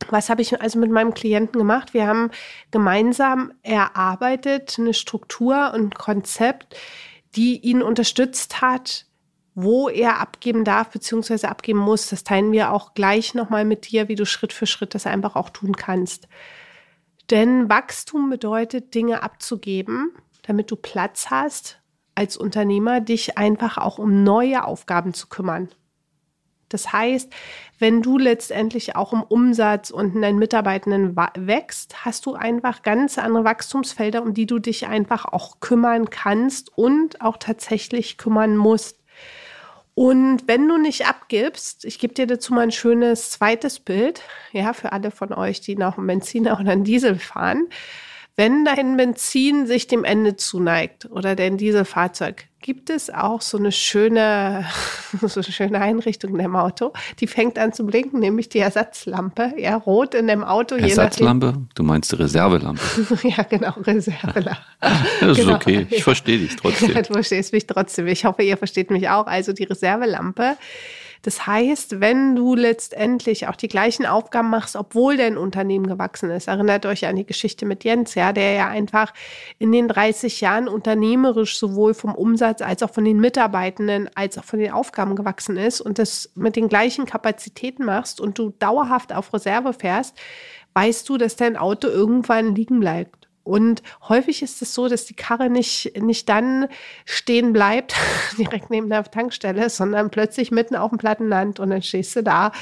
Was 0.08 0.28
habe 0.28 0.42
ich 0.42 0.60
also 0.60 0.78
mit 0.78 0.90
meinem 0.90 1.14
Klienten 1.14 1.58
gemacht? 1.58 1.94
Wir 1.94 2.06
haben 2.06 2.30
gemeinsam 2.70 3.52
erarbeitet 3.62 4.76
eine 4.78 4.94
Struktur 4.94 5.72
und 5.74 5.94
Konzept, 5.94 6.76
die 7.36 7.58
ihn 7.58 7.82
unterstützt 7.82 8.60
hat, 8.60 9.06
wo 9.54 9.88
er 9.88 10.20
abgeben 10.20 10.64
darf 10.64 10.90
bzw. 10.90 11.46
abgeben 11.46 11.78
muss. 11.78 12.08
Das 12.08 12.24
teilen 12.24 12.52
wir 12.52 12.72
auch 12.72 12.94
gleich 12.94 13.34
nochmal 13.34 13.64
mit 13.64 13.90
dir, 13.90 14.08
wie 14.08 14.16
du 14.16 14.26
Schritt 14.26 14.52
für 14.52 14.66
Schritt 14.66 14.94
das 14.94 15.06
einfach 15.06 15.36
auch 15.36 15.50
tun 15.50 15.76
kannst. 15.76 16.28
Denn 17.30 17.68
Wachstum 17.68 18.28
bedeutet, 18.30 18.94
Dinge 18.94 19.22
abzugeben, 19.22 20.12
damit 20.42 20.70
du 20.70 20.76
Platz 20.76 21.30
hast, 21.30 21.80
als 22.14 22.36
Unternehmer 22.36 23.00
dich 23.00 23.38
einfach 23.38 23.78
auch 23.78 23.98
um 23.98 24.22
neue 24.24 24.64
Aufgaben 24.64 25.14
zu 25.14 25.28
kümmern. 25.28 25.68
Das 26.68 26.92
heißt, 26.92 27.32
wenn 27.78 28.02
du 28.02 28.18
letztendlich 28.18 28.96
auch 28.96 29.12
im 29.12 29.22
Umsatz 29.22 29.90
und 29.90 30.16
in 30.16 30.22
deinen 30.22 30.38
Mitarbeitenden 30.38 31.16
wächst, 31.36 32.04
hast 32.04 32.26
du 32.26 32.34
einfach 32.34 32.82
ganz 32.82 33.16
andere 33.16 33.44
Wachstumsfelder, 33.44 34.22
um 34.22 34.34
die 34.34 34.46
du 34.46 34.58
dich 34.58 34.86
einfach 34.86 35.24
auch 35.24 35.60
kümmern 35.60 36.10
kannst 36.10 36.76
und 36.76 37.20
auch 37.20 37.36
tatsächlich 37.36 38.18
kümmern 38.18 38.56
musst. 38.56 39.03
Und 39.94 40.48
wenn 40.48 40.66
du 40.66 40.76
nicht 40.76 41.06
abgibst, 41.06 41.84
ich 41.84 42.00
gebe 42.00 42.14
dir 42.14 42.26
dazu 42.26 42.52
mal 42.52 42.62
ein 42.62 42.72
schönes 42.72 43.30
zweites 43.30 43.78
Bild, 43.78 44.22
ja, 44.52 44.72
für 44.72 44.92
alle 44.92 45.12
von 45.12 45.32
euch, 45.32 45.60
die 45.60 45.76
noch 45.76 45.98
einen 45.98 46.08
Benziner 46.08 46.58
oder 46.60 46.72
einen 46.72 46.84
Diesel 46.84 47.16
fahren. 47.18 47.68
Wenn 48.36 48.64
dein 48.64 48.96
Benzin 48.96 49.68
sich 49.68 49.86
dem 49.86 50.02
Ende 50.02 50.36
zuneigt 50.36 51.08
oder 51.08 51.36
dein 51.36 51.56
Dieselfahrzeug, 51.56 52.46
gibt 52.60 52.90
es 52.90 53.08
auch 53.08 53.40
so 53.40 53.58
eine 53.58 53.70
schöne, 53.70 54.66
so 55.22 55.40
eine 55.40 55.52
schöne 55.52 55.80
Einrichtung 55.80 56.32
in 56.32 56.38
dem 56.38 56.56
Auto. 56.56 56.92
Die 57.20 57.28
fängt 57.28 57.60
an 57.60 57.72
zu 57.72 57.86
blinken, 57.86 58.18
nämlich 58.18 58.48
die 58.48 58.58
Ersatzlampe. 58.58 59.52
Ja, 59.56 59.76
rot 59.76 60.14
in 60.14 60.26
dem 60.26 60.42
Auto. 60.42 60.74
Ersatzlampe? 60.74 61.54
Du 61.76 61.84
meinst 61.84 62.10
die 62.10 62.16
Reservelampe? 62.16 62.82
ja, 63.22 63.44
genau, 63.44 63.74
Reservelampe. 63.76 64.56
das 65.20 65.38
ist 65.38 65.44
genau. 65.44 65.54
okay. 65.54 65.86
Ich 65.90 66.02
verstehe 66.02 66.38
dich 66.38 66.56
trotzdem. 66.56 66.92
Du 66.94 67.12
verstehst 67.12 67.52
mich 67.52 67.68
trotzdem. 67.68 68.08
Ich 68.08 68.24
hoffe, 68.24 68.42
ihr 68.42 68.56
versteht 68.56 68.90
mich 68.90 69.08
auch. 69.10 69.28
Also 69.28 69.52
die 69.52 69.64
Reservelampe 69.64 70.56
das 71.24 71.46
heißt, 71.46 72.00
wenn 72.00 72.36
du 72.36 72.54
letztendlich 72.54 73.48
auch 73.48 73.56
die 73.56 73.68
gleichen 73.68 74.04
Aufgaben 74.04 74.50
machst, 74.50 74.76
obwohl 74.76 75.16
dein 75.16 75.38
Unternehmen 75.38 75.86
gewachsen 75.86 76.28
ist, 76.30 76.48
erinnert 76.48 76.84
euch 76.84 77.06
an 77.06 77.16
die 77.16 77.24
Geschichte 77.24 77.64
mit 77.64 77.82
Jens, 77.82 78.14
ja, 78.14 78.34
der 78.34 78.52
ja 78.52 78.68
einfach 78.68 79.14
in 79.58 79.72
den 79.72 79.88
30 79.88 80.42
Jahren 80.42 80.68
unternehmerisch 80.68 81.58
sowohl 81.58 81.94
vom 81.94 82.14
Umsatz 82.14 82.60
als 82.60 82.82
auch 82.82 82.90
von 82.90 83.06
den 83.06 83.20
Mitarbeitenden 83.20 84.10
als 84.14 84.36
auch 84.36 84.44
von 84.44 84.58
den 84.58 84.72
Aufgaben 84.72 85.16
gewachsen 85.16 85.56
ist 85.56 85.80
und 85.80 85.98
das 85.98 86.30
mit 86.34 86.56
den 86.56 86.68
gleichen 86.68 87.06
Kapazitäten 87.06 87.86
machst 87.86 88.20
und 88.20 88.38
du 88.38 88.50
dauerhaft 88.58 89.14
auf 89.14 89.32
Reserve 89.32 89.72
fährst, 89.72 90.14
weißt 90.74 91.08
du, 91.08 91.16
dass 91.16 91.36
dein 91.36 91.56
Auto 91.56 91.88
irgendwann 91.88 92.54
liegen 92.54 92.80
bleibt. 92.80 93.23
Und 93.44 93.82
häufig 94.08 94.42
ist 94.42 94.62
es 94.62 94.74
so, 94.74 94.88
dass 94.88 95.04
die 95.04 95.14
Karre 95.14 95.50
nicht, 95.50 96.00
nicht 96.00 96.28
dann 96.30 96.66
stehen 97.04 97.52
bleibt, 97.52 97.94
direkt 98.38 98.70
neben 98.70 98.88
der 98.88 99.04
Tankstelle, 99.04 99.68
sondern 99.68 100.10
plötzlich 100.10 100.50
mitten 100.50 100.74
auf 100.74 100.90
dem 100.90 100.98
Plattenland 100.98 101.60
und 101.60 101.70
dann 101.70 101.82
stehst 101.82 102.16
du 102.16 102.22
da 102.22 102.52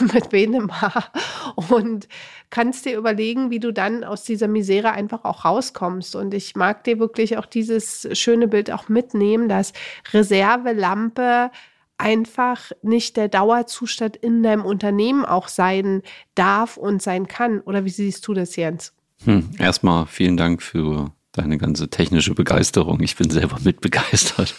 mit 0.12 0.32
wenem 0.32 0.80
Haar 0.80 1.12
und 1.54 2.08
kannst 2.48 2.86
dir 2.86 2.96
überlegen, 2.96 3.50
wie 3.50 3.60
du 3.60 3.72
dann 3.72 4.04
aus 4.04 4.24
dieser 4.24 4.48
Misere 4.48 4.92
einfach 4.92 5.24
auch 5.24 5.44
rauskommst. 5.44 6.16
Und 6.16 6.32
ich 6.32 6.56
mag 6.56 6.84
dir 6.84 6.98
wirklich 6.98 7.36
auch 7.36 7.46
dieses 7.46 8.08
schöne 8.18 8.48
Bild 8.48 8.70
auch 8.70 8.88
mitnehmen, 8.88 9.50
dass 9.50 9.74
Reservelampe 10.12 11.50
einfach 11.98 12.72
nicht 12.82 13.16
der 13.18 13.28
Dauerzustand 13.28 14.16
in 14.16 14.42
deinem 14.42 14.64
Unternehmen 14.64 15.26
auch 15.26 15.48
sein 15.48 16.02
darf 16.34 16.78
und 16.78 17.02
sein 17.02 17.26
kann. 17.26 17.60
Oder 17.60 17.84
wie 17.84 17.90
siehst 17.90 18.26
du 18.26 18.34
das, 18.34 18.56
Jens? 18.56 18.95
Hm, 19.24 19.50
erstmal 19.58 20.06
vielen 20.06 20.36
Dank 20.36 20.62
für 20.62 21.12
deine 21.36 21.58
ganze 21.58 21.88
technische 21.88 22.34
Begeisterung. 22.34 23.00
Ich 23.02 23.16
bin 23.16 23.30
selber 23.30 23.58
mitbegeistert. 23.64 24.54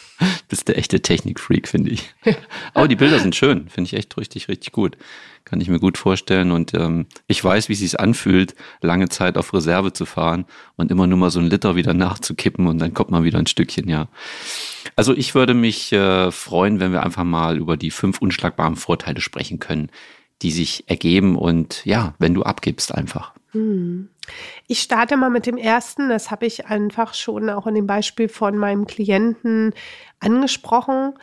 Bist 0.47 0.67
der 0.67 0.77
echte 0.77 1.01
Technikfreak, 1.01 1.67
finde 1.67 1.91
ich. 1.91 2.13
Aber 2.73 2.87
die 2.87 2.95
Bilder 2.95 3.19
sind 3.19 3.35
schön, 3.35 3.67
finde 3.69 3.87
ich 3.87 3.93
echt 3.93 4.17
richtig, 4.17 4.47
richtig 4.47 4.71
gut. 4.71 4.97
Kann 5.43 5.61
ich 5.61 5.69
mir 5.69 5.79
gut 5.79 5.97
vorstellen. 5.97 6.51
Und 6.51 6.73
ähm, 6.73 7.07
ich 7.27 7.43
weiß, 7.43 7.69
wie 7.69 7.73
es 7.73 7.79
sich 7.79 7.99
anfühlt, 7.99 8.55
lange 8.81 9.09
Zeit 9.09 9.37
auf 9.37 9.53
Reserve 9.53 9.93
zu 9.93 10.05
fahren 10.05 10.45
und 10.75 10.91
immer 10.91 11.07
nur 11.07 11.17
mal 11.17 11.31
so 11.31 11.39
ein 11.39 11.49
Liter 11.49 11.75
wieder 11.75 11.93
nachzukippen 11.93 12.67
und 12.67 12.79
dann 12.79 12.93
kommt 12.93 13.11
man 13.11 13.23
wieder 13.23 13.39
ein 13.39 13.47
Stückchen, 13.47 13.89
ja. 13.89 14.07
Also 14.95 15.15
ich 15.15 15.35
würde 15.35 15.53
mich 15.53 15.91
äh, 15.91 16.31
freuen, 16.31 16.79
wenn 16.79 16.91
wir 16.91 17.03
einfach 17.03 17.23
mal 17.23 17.57
über 17.57 17.77
die 17.77 17.91
fünf 17.91 18.19
unschlagbaren 18.19 18.75
Vorteile 18.75 19.21
sprechen 19.21 19.59
können, 19.59 19.89
die 20.41 20.51
sich 20.51 20.85
ergeben 20.87 21.35
und 21.35 21.85
ja, 21.85 22.15
wenn 22.19 22.33
du 22.33 22.43
abgibst 22.43 22.93
einfach. 22.93 23.33
Hm. 23.57 24.09
Ich 24.67 24.81
starte 24.81 25.17
mal 25.17 25.29
mit 25.29 25.45
dem 25.45 25.57
ersten. 25.57 26.09
Das 26.09 26.31
habe 26.31 26.45
ich 26.45 26.67
einfach 26.67 27.13
schon 27.13 27.49
auch 27.49 27.67
in 27.67 27.75
dem 27.75 27.87
Beispiel 27.87 28.29
von 28.29 28.57
meinem 28.57 28.85
Klienten 28.85 29.73
angesprochen. 30.19 31.13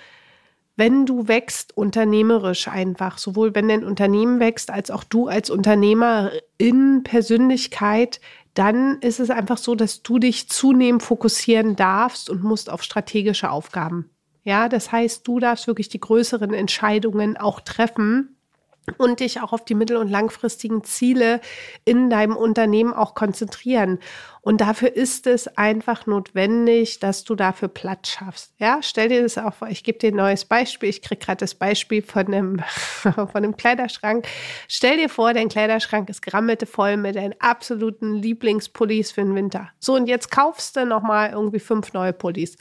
wenn 0.77 1.07
du 1.07 1.29
wächst 1.29 1.77
unternehmerisch 1.77 2.67
einfach, 2.67 3.19
sowohl 3.19 3.55
wenn 3.55 3.69
dein 3.69 3.85
Unternehmen 3.85 4.41
wächst, 4.41 4.73
als 4.73 4.91
auch 4.91 5.05
du 5.05 5.29
als 5.29 5.49
Unternehmer 5.49 6.33
in 6.59 7.05
Persönlichkeit, 7.05 8.21
dann 8.55 8.99
ist 9.01 9.21
es 9.21 9.31
einfach 9.31 9.59
so, 9.59 9.77
dass 9.77 10.03
du 10.03 10.19
dich 10.19 10.49
zunehmend 10.49 11.05
fokussieren 11.05 11.77
darfst 11.77 12.29
und 12.29 12.43
musst 12.43 12.71
auf 12.71 12.83
strategische 12.83 13.51
Aufgaben. 13.51 14.11
Ja, 14.43 14.69
das 14.69 14.91
heißt, 14.91 15.27
du 15.29 15.39
darfst 15.39 15.69
wirklich 15.69 15.89
die 15.91 16.01
größeren 16.01 16.53
Entscheidungen 16.53 17.37
auch 17.37 17.61
treffen 17.61 18.34
und 18.99 19.21
dich 19.21 19.41
auch 19.41 19.53
auf 19.53 19.65
die 19.65 19.75
mittel- 19.75 19.97
und 19.97 20.11
langfristigen 20.11 20.85
Ziele 20.85 21.41
in 21.85 22.11
deinem 22.11 22.37
Unternehmen 22.37 22.93
auch 22.93 23.15
konzentrieren. 23.15 23.99
Und 24.43 24.61
dafür 24.61 24.95
ist 24.95 25.27
es 25.27 25.49
einfach 25.57 26.07
notwendig, 26.07 27.01
dass 27.01 27.25
du 27.25 27.35
dafür 27.35 27.69
Platz 27.69 28.11
schaffst. 28.11 28.53
Ja, 28.59 28.81
stell 28.83 29.09
dir 29.09 29.23
das 29.23 29.39
auch 29.39 29.55
vor. 29.55 29.69
Ich 29.69 29.85
gebe 29.85 29.99
dir 29.99 30.09
ein 30.09 30.17
neues 30.17 30.45
Beispiel. 30.45 30.91
Ich 30.91 31.01
kriege 31.01 31.25
gerade 31.25 31.39
das 31.39 31.55
Beispiel 31.55 32.03
von 32.03 32.27
einem, 32.27 32.63
von 33.01 33.29
einem 33.33 33.57
Kleiderschrank. 33.57 34.27
Stell 34.69 34.99
dir 34.99 35.09
vor, 35.09 35.33
dein 35.33 35.49
Kleiderschrank 35.49 36.11
ist 36.11 36.21
grammelte 36.21 36.67
voll 36.67 36.99
mit 36.99 37.17
deinen 37.17 37.35
absoluten 37.41 38.15
Lieblingspullis 38.17 39.13
für 39.13 39.23
den 39.23 39.35
Winter. 39.35 39.71
So, 39.81 39.95
und 39.95 40.07
jetzt 40.07 40.31
kaufst 40.31 40.77
du 40.77 40.85
nochmal 40.85 41.31
irgendwie 41.31 41.61
fünf 41.61 41.95
neue 41.95 42.13
Pullis. 42.13 42.57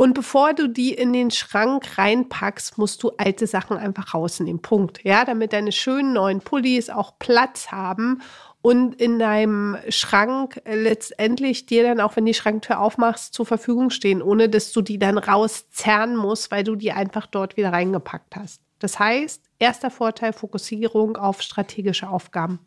Und 0.00 0.14
bevor 0.14 0.54
du 0.54 0.68
die 0.68 0.94
in 0.94 1.12
den 1.12 1.32
Schrank 1.32 1.98
reinpackst, 1.98 2.78
musst 2.78 3.02
du 3.02 3.10
alte 3.18 3.48
Sachen 3.48 3.76
einfach 3.76 4.14
rausnehmen. 4.14 4.62
Punkt. 4.62 5.02
Ja, 5.02 5.24
damit 5.24 5.52
deine 5.52 5.72
schönen 5.72 6.12
neuen 6.12 6.40
Pullis 6.40 6.88
auch 6.88 7.18
Platz 7.18 7.72
haben 7.72 8.22
und 8.62 8.94
in 8.94 9.18
deinem 9.18 9.76
Schrank 9.88 10.62
letztendlich 10.64 11.66
dir 11.66 11.82
dann 11.82 11.98
auch, 11.98 12.14
wenn 12.14 12.26
die 12.26 12.34
Schranktür 12.34 12.78
aufmachst, 12.78 13.34
zur 13.34 13.44
Verfügung 13.44 13.90
stehen, 13.90 14.22
ohne 14.22 14.48
dass 14.48 14.70
du 14.70 14.82
die 14.82 15.00
dann 15.00 15.18
rauszerren 15.18 16.14
musst, 16.14 16.52
weil 16.52 16.62
du 16.62 16.76
die 16.76 16.92
einfach 16.92 17.26
dort 17.26 17.56
wieder 17.56 17.72
reingepackt 17.72 18.36
hast. 18.36 18.62
Das 18.78 19.00
heißt, 19.00 19.42
erster 19.58 19.90
Vorteil 19.90 20.32
Fokussierung 20.32 21.16
auf 21.16 21.42
strategische 21.42 22.08
Aufgaben. 22.08 22.60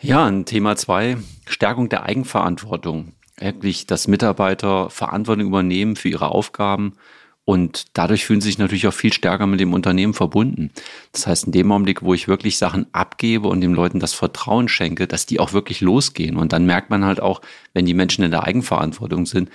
Ja, 0.00 0.24
ein 0.24 0.46
Thema 0.46 0.74
zwei, 0.74 1.16
Stärkung 1.46 1.88
der 1.88 2.02
Eigenverantwortung 2.02 3.12
wirklich, 3.42 3.86
dass 3.86 4.08
Mitarbeiter 4.08 4.90
Verantwortung 4.90 5.46
übernehmen 5.46 5.96
für 5.96 6.08
ihre 6.08 6.30
Aufgaben 6.30 6.94
und 7.44 7.86
dadurch 7.94 8.24
fühlen 8.24 8.40
sie 8.40 8.48
sich 8.48 8.58
natürlich 8.58 8.86
auch 8.86 8.94
viel 8.94 9.12
stärker 9.12 9.46
mit 9.46 9.58
dem 9.58 9.74
Unternehmen 9.74 10.14
verbunden. 10.14 10.70
Das 11.10 11.26
heißt, 11.26 11.46
in 11.46 11.52
dem 11.52 11.72
Augenblick, 11.72 12.02
wo 12.02 12.14
ich 12.14 12.28
wirklich 12.28 12.56
Sachen 12.56 12.86
abgebe 12.92 13.48
und 13.48 13.60
den 13.60 13.74
Leuten 13.74 13.98
das 13.98 14.14
Vertrauen 14.14 14.68
schenke, 14.68 15.08
dass 15.08 15.26
die 15.26 15.40
auch 15.40 15.52
wirklich 15.52 15.80
losgehen. 15.80 16.36
Und 16.36 16.52
dann 16.52 16.66
merkt 16.66 16.90
man 16.90 17.04
halt 17.04 17.20
auch, 17.20 17.40
wenn 17.74 17.84
die 17.84 17.94
Menschen 17.94 18.24
in 18.24 18.30
der 18.30 18.44
Eigenverantwortung 18.44 19.26
sind, 19.26 19.50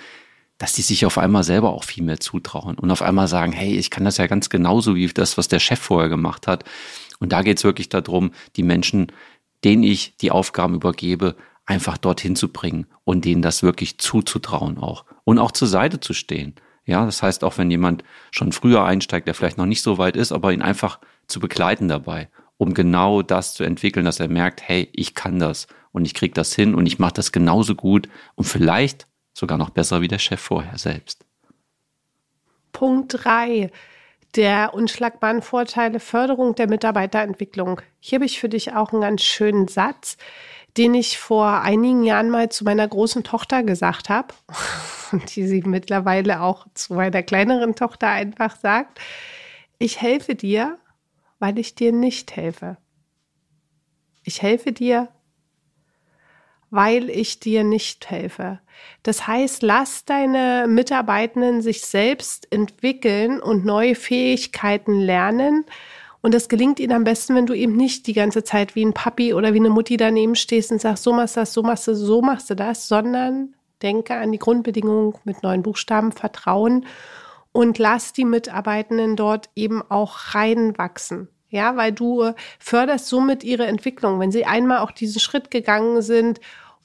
dass 0.58 0.74
die 0.74 0.82
sich 0.82 1.06
auf 1.06 1.16
einmal 1.16 1.44
selber 1.44 1.72
auch 1.72 1.84
viel 1.84 2.04
mehr 2.04 2.20
zutrauen 2.20 2.76
und 2.76 2.90
auf 2.90 3.00
einmal 3.00 3.28
sagen, 3.28 3.52
hey, 3.52 3.76
ich 3.78 3.90
kann 3.90 4.04
das 4.04 4.18
ja 4.18 4.26
ganz 4.26 4.50
genauso 4.50 4.94
wie 4.94 5.06
das, 5.06 5.38
was 5.38 5.48
der 5.48 5.60
Chef 5.60 5.78
vorher 5.78 6.10
gemacht 6.10 6.46
hat. 6.46 6.64
Und 7.20 7.32
da 7.32 7.42
geht 7.42 7.58
es 7.58 7.64
wirklich 7.64 7.88
darum, 7.88 8.32
die 8.56 8.64
Menschen, 8.64 9.12
denen 9.64 9.82
ich 9.82 10.16
die 10.20 10.30
Aufgaben 10.30 10.74
übergebe, 10.74 11.36
einfach 11.68 11.98
dorthin 11.98 12.34
zu 12.34 12.48
bringen 12.48 12.86
und 13.04 13.26
denen 13.26 13.42
das 13.42 13.62
wirklich 13.62 13.98
zuzutrauen 13.98 14.78
auch 14.78 15.04
und 15.24 15.38
auch 15.38 15.52
zur 15.52 15.68
Seite 15.68 16.00
zu 16.00 16.14
stehen. 16.14 16.54
Ja, 16.86 17.04
das 17.04 17.22
heißt 17.22 17.44
auch, 17.44 17.58
wenn 17.58 17.70
jemand 17.70 18.04
schon 18.30 18.52
früher 18.52 18.84
einsteigt, 18.84 19.26
der 19.26 19.34
vielleicht 19.34 19.58
noch 19.58 19.66
nicht 19.66 19.82
so 19.82 19.98
weit 19.98 20.16
ist, 20.16 20.32
aber 20.32 20.52
ihn 20.54 20.62
einfach 20.62 20.98
zu 21.26 21.40
begleiten 21.40 21.86
dabei, 21.86 22.30
um 22.56 22.72
genau 22.72 23.20
das 23.20 23.52
zu 23.52 23.64
entwickeln, 23.64 24.06
dass 24.06 24.18
er 24.18 24.28
merkt, 24.28 24.66
hey, 24.66 24.88
ich 24.94 25.14
kann 25.14 25.38
das 25.38 25.66
und 25.92 26.06
ich 26.06 26.14
krieg 26.14 26.34
das 26.34 26.54
hin 26.54 26.74
und 26.74 26.86
ich 26.86 26.98
mache 26.98 27.12
das 27.12 27.32
genauso 27.32 27.74
gut 27.74 28.08
und 28.34 28.44
vielleicht 28.44 29.06
sogar 29.34 29.58
noch 29.58 29.68
besser 29.68 30.00
wie 30.00 30.08
der 30.08 30.18
Chef 30.18 30.40
vorher 30.40 30.78
selbst. 30.78 31.26
Punkt 32.72 33.14
drei 33.18 33.70
der 34.36 34.72
unschlagbaren 34.72 35.42
Vorteile 35.42 36.00
Förderung 36.00 36.54
der 36.54 36.68
Mitarbeiterentwicklung. 36.68 37.80
Hier 38.00 38.16
habe 38.16 38.26
ich 38.26 38.40
für 38.40 38.48
dich 38.48 38.72
auch 38.72 38.92
einen 38.92 39.02
ganz 39.02 39.22
schönen 39.22 39.68
Satz 39.68 40.16
den 40.78 40.94
ich 40.94 41.18
vor 41.18 41.60
einigen 41.60 42.04
Jahren 42.04 42.30
mal 42.30 42.48
zu 42.48 42.62
meiner 42.64 42.86
großen 42.86 43.24
Tochter 43.24 43.64
gesagt 43.64 44.08
habe 44.08 44.32
und 45.12 45.34
die 45.34 45.46
sie 45.46 45.62
mittlerweile 45.62 46.40
auch 46.40 46.66
zu 46.74 46.94
meiner 46.94 47.22
kleineren 47.22 47.74
Tochter 47.74 48.08
einfach 48.08 48.56
sagt, 48.56 49.00
ich 49.78 50.00
helfe 50.00 50.36
dir, 50.36 50.78
weil 51.40 51.58
ich 51.58 51.74
dir 51.74 51.92
nicht 51.92 52.36
helfe. 52.36 52.76
Ich 54.22 54.42
helfe 54.42 54.72
dir, 54.72 55.08
weil 56.70 57.10
ich 57.10 57.40
dir 57.40 57.64
nicht 57.64 58.10
helfe. 58.10 58.60
Das 59.02 59.26
heißt, 59.26 59.62
lass 59.62 60.04
deine 60.04 60.66
Mitarbeitenden 60.68 61.62
sich 61.62 61.82
selbst 61.82 62.52
entwickeln 62.52 63.40
und 63.40 63.64
neue 63.64 63.94
Fähigkeiten 63.94 65.00
lernen, 65.00 65.64
und 66.20 66.34
das 66.34 66.48
gelingt 66.48 66.80
ihnen 66.80 66.92
am 66.92 67.04
besten, 67.04 67.34
wenn 67.34 67.46
du 67.46 67.54
eben 67.54 67.76
nicht 67.76 68.06
die 68.06 68.12
ganze 68.12 68.42
Zeit 68.42 68.74
wie 68.74 68.84
ein 68.84 68.92
Papi 68.92 69.34
oder 69.34 69.54
wie 69.54 69.58
eine 69.58 69.70
Mutti 69.70 69.96
daneben 69.96 70.34
stehst 70.34 70.72
und 70.72 70.80
sagst, 70.80 71.04
so 71.04 71.12
machst 71.12 71.36
du 71.36 71.40
das, 71.40 71.52
so 71.52 71.62
machst 71.62 71.86
du, 71.86 71.94
so 71.94 72.22
machst 72.22 72.50
du 72.50 72.56
das, 72.56 72.88
sondern 72.88 73.54
denke 73.82 74.14
an 74.16 74.32
die 74.32 74.38
Grundbedingungen 74.38 75.14
mit 75.24 75.42
neuen 75.42 75.62
Buchstaben, 75.62 76.10
Vertrauen 76.10 76.86
und 77.52 77.78
lass 77.78 78.12
die 78.12 78.24
Mitarbeitenden 78.24 79.16
dort 79.16 79.50
eben 79.54 79.82
auch 79.88 80.34
reinwachsen. 80.34 81.28
Ja, 81.50 81.76
weil 81.76 81.92
du 81.92 82.32
förderst 82.58 83.06
somit 83.06 83.42
ihre 83.42 83.66
Entwicklung. 83.66 84.20
Wenn 84.20 84.32
sie 84.32 84.44
einmal 84.44 84.78
auch 84.78 84.90
diesen 84.90 85.20
Schritt 85.20 85.50
gegangen 85.50 86.02
sind 86.02 86.40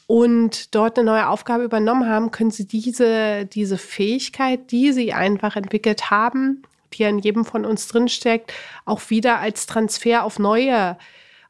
und 0.08 0.74
dort 0.74 0.98
eine 0.98 1.06
neue 1.06 1.28
Aufgabe 1.28 1.66
übernommen 1.66 2.08
haben, 2.08 2.32
können 2.32 2.52
sie 2.52 2.66
diese, 2.66 3.46
diese 3.46 3.78
Fähigkeit, 3.78 4.72
die 4.72 4.94
sie 4.94 5.12
einfach 5.12 5.58
entwickelt 5.58 6.12
haben, 6.12 6.63
die 6.94 7.04
ja 7.04 7.10
in 7.10 7.20
jedem 7.20 7.46
von 7.46 7.66
uns 7.66 7.88
drinsteckt, 7.88 8.54
auch 8.86 9.10
wieder 9.10 9.40
als 9.40 9.66
Transfer 9.66 10.24
auf 10.24 10.40
neue, 10.40 10.98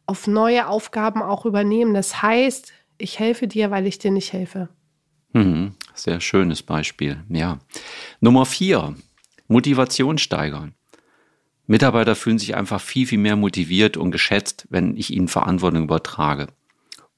auf 0.06 0.28
neue 0.28 0.68
Aufgaben 0.68 1.22
auch 1.22 1.46
übernehmen. 1.46 1.94
Das 1.94 2.22
heißt, 2.22 2.74
ich 2.98 3.20
helfe 3.20 3.48
dir, 3.48 3.72
weil 3.72 3.88
ich 3.88 4.00
dir 4.00 4.12
nicht 4.12 4.34
helfe. 4.34 4.70
Mhm, 5.34 5.74
sehr 5.94 6.20
schönes 6.22 6.64
Beispiel, 6.64 7.24
ja. 7.30 7.60
Nummer 8.20 8.46
vier, 8.46 8.96
Motivation 9.48 10.18
steigern. 10.18 10.74
Mitarbeiter 11.66 12.16
fühlen 12.16 12.40
sich 12.40 12.56
einfach 12.56 12.82
viel, 12.82 13.08
viel 13.08 13.18
mehr 13.18 13.36
motiviert 13.36 13.98
und 13.98 14.12
geschätzt, 14.12 14.68
wenn 14.70 14.98
ich 14.98 15.12
ihnen 15.12 15.28
Verantwortung 15.28 15.84
übertrage. 15.84 16.48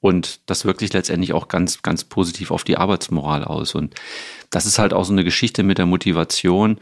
Und 0.00 0.40
das 0.46 0.64
wirkt 0.64 0.80
sich 0.80 0.92
letztendlich 0.92 1.32
auch 1.32 1.48
ganz, 1.48 1.82
ganz 1.82 2.04
positiv 2.04 2.50
auf 2.50 2.62
die 2.62 2.76
Arbeitsmoral 2.76 3.42
aus. 3.44 3.74
Und 3.74 3.94
das 4.50 4.66
ist 4.66 4.78
halt 4.78 4.92
auch 4.92 5.04
so 5.04 5.12
eine 5.12 5.24
Geschichte 5.24 5.62
mit 5.62 5.78
der 5.78 5.86
Motivation 5.86 6.78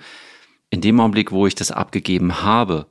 in 0.75 0.81
dem 0.81 0.99
Augenblick, 0.99 1.31
wo 1.31 1.47
ich 1.47 1.55
das 1.55 1.71
abgegeben 1.71 2.43
habe, 2.43 2.87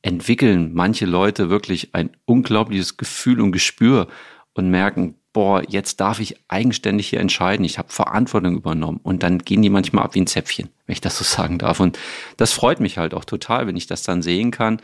entwickeln 0.00 0.70
manche 0.72 1.06
Leute 1.06 1.50
wirklich 1.50 1.92
ein 1.92 2.10
unglaubliches 2.24 2.96
Gefühl 2.96 3.40
und 3.40 3.50
Gespür 3.50 4.06
und 4.54 4.70
merken, 4.70 5.16
boah, 5.32 5.62
jetzt 5.68 6.00
darf 6.00 6.20
ich 6.20 6.36
eigenständig 6.46 7.08
hier 7.08 7.18
entscheiden, 7.18 7.64
ich 7.64 7.78
habe 7.78 7.88
Verantwortung 7.92 8.56
übernommen 8.56 9.00
und 9.02 9.24
dann 9.24 9.40
gehen 9.40 9.60
die 9.60 9.70
manchmal 9.70 10.04
ab 10.04 10.14
wie 10.14 10.20
ein 10.20 10.28
Zäpfchen, 10.28 10.68
wenn 10.86 10.92
ich 10.92 11.00
das 11.00 11.18
so 11.18 11.24
sagen 11.24 11.58
darf. 11.58 11.80
Und 11.80 11.98
das 12.36 12.52
freut 12.52 12.78
mich 12.78 12.96
halt 12.96 13.12
auch 13.12 13.24
total, 13.24 13.66
wenn 13.66 13.76
ich 13.76 13.88
das 13.88 14.04
dann 14.04 14.22
sehen 14.22 14.52
kann, 14.52 14.80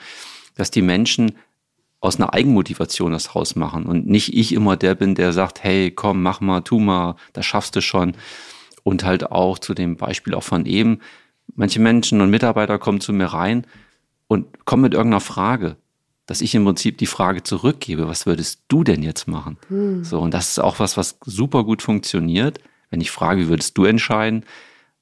dass 0.56 0.72
die 0.72 0.82
Menschen 0.82 1.32
aus 2.00 2.16
einer 2.16 2.34
Eigenmotivation 2.34 3.12
das 3.12 3.36
rausmachen 3.36 3.86
und 3.86 4.08
nicht 4.08 4.34
ich 4.34 4.52
immer 4.52 4.76
der 4.76 4.96
bin, 4.96 5.14
der 5.14 5.32
sagt, 5.32 5.62
hey, 5.62 5.92
komm, 5.92 6.22
mach 6.22 6.40
mal, 6.40 6.60
tu 6.62 6.80
mal, 6.80 7.14
das 7.32 7.46
schaffst 7.46 7.76
du 7.76 7.80
schon. 7.80 8.16
Und 8.82 9.04
halt 9.04 9.30
auch 9.30 9.58
zu 9.58 9.74
dem 9.74 9.96
Beispiel 9.96 10.34
auch 10.34 10.44
von 10.44 10.66
eben, 10.66 11.00
manche 11.54 11.80
Menschen 11.80 12.20
und 12.20 12.30
Mitarbeiter 12.30 12.78
kommen 12.78 13.00
zu 13.00 13.12
mir 13.12 13.26
rein 13.26 13.66
und 14.28 14.64
kommen 14.64 14.82
mit 14.82 14.94
irgendeiner 14.94 15.20
Frage, 15.20 15.76
dass 16.26 16.40
ich 16.40 16.54
im 16.54 16.64
Prinzip 16.64 16.98
die 16.98 17.06
Frage 17.06 17.42
zurückgebe, 17.42 18.08
was 18.08 18.26
würdest 18.26 18.62
du 18.68 18.82
denn 18.82 19.02
jetzt 19.02 19.28
machen? 19.28 19.58
Hm. 19.68 20.04
So, 20.04 20.20
und 20.20 20.34
das 20.34 20.50
ist 20.50 20.58
auch 20.58 20.80
was, 20.80 20.96
was 20.96 21.18
super 21.24 21.64
gut 21.64 21.82
funktioniert. 21.82 22.58
Wenn 22.90 23.00
ich 23.00 23.10
frage, 23.10 23.42
wie 23.42 23.48
würdest 23.48 23.78
du 23.78 23.84
entscheiden, 23.84 24.44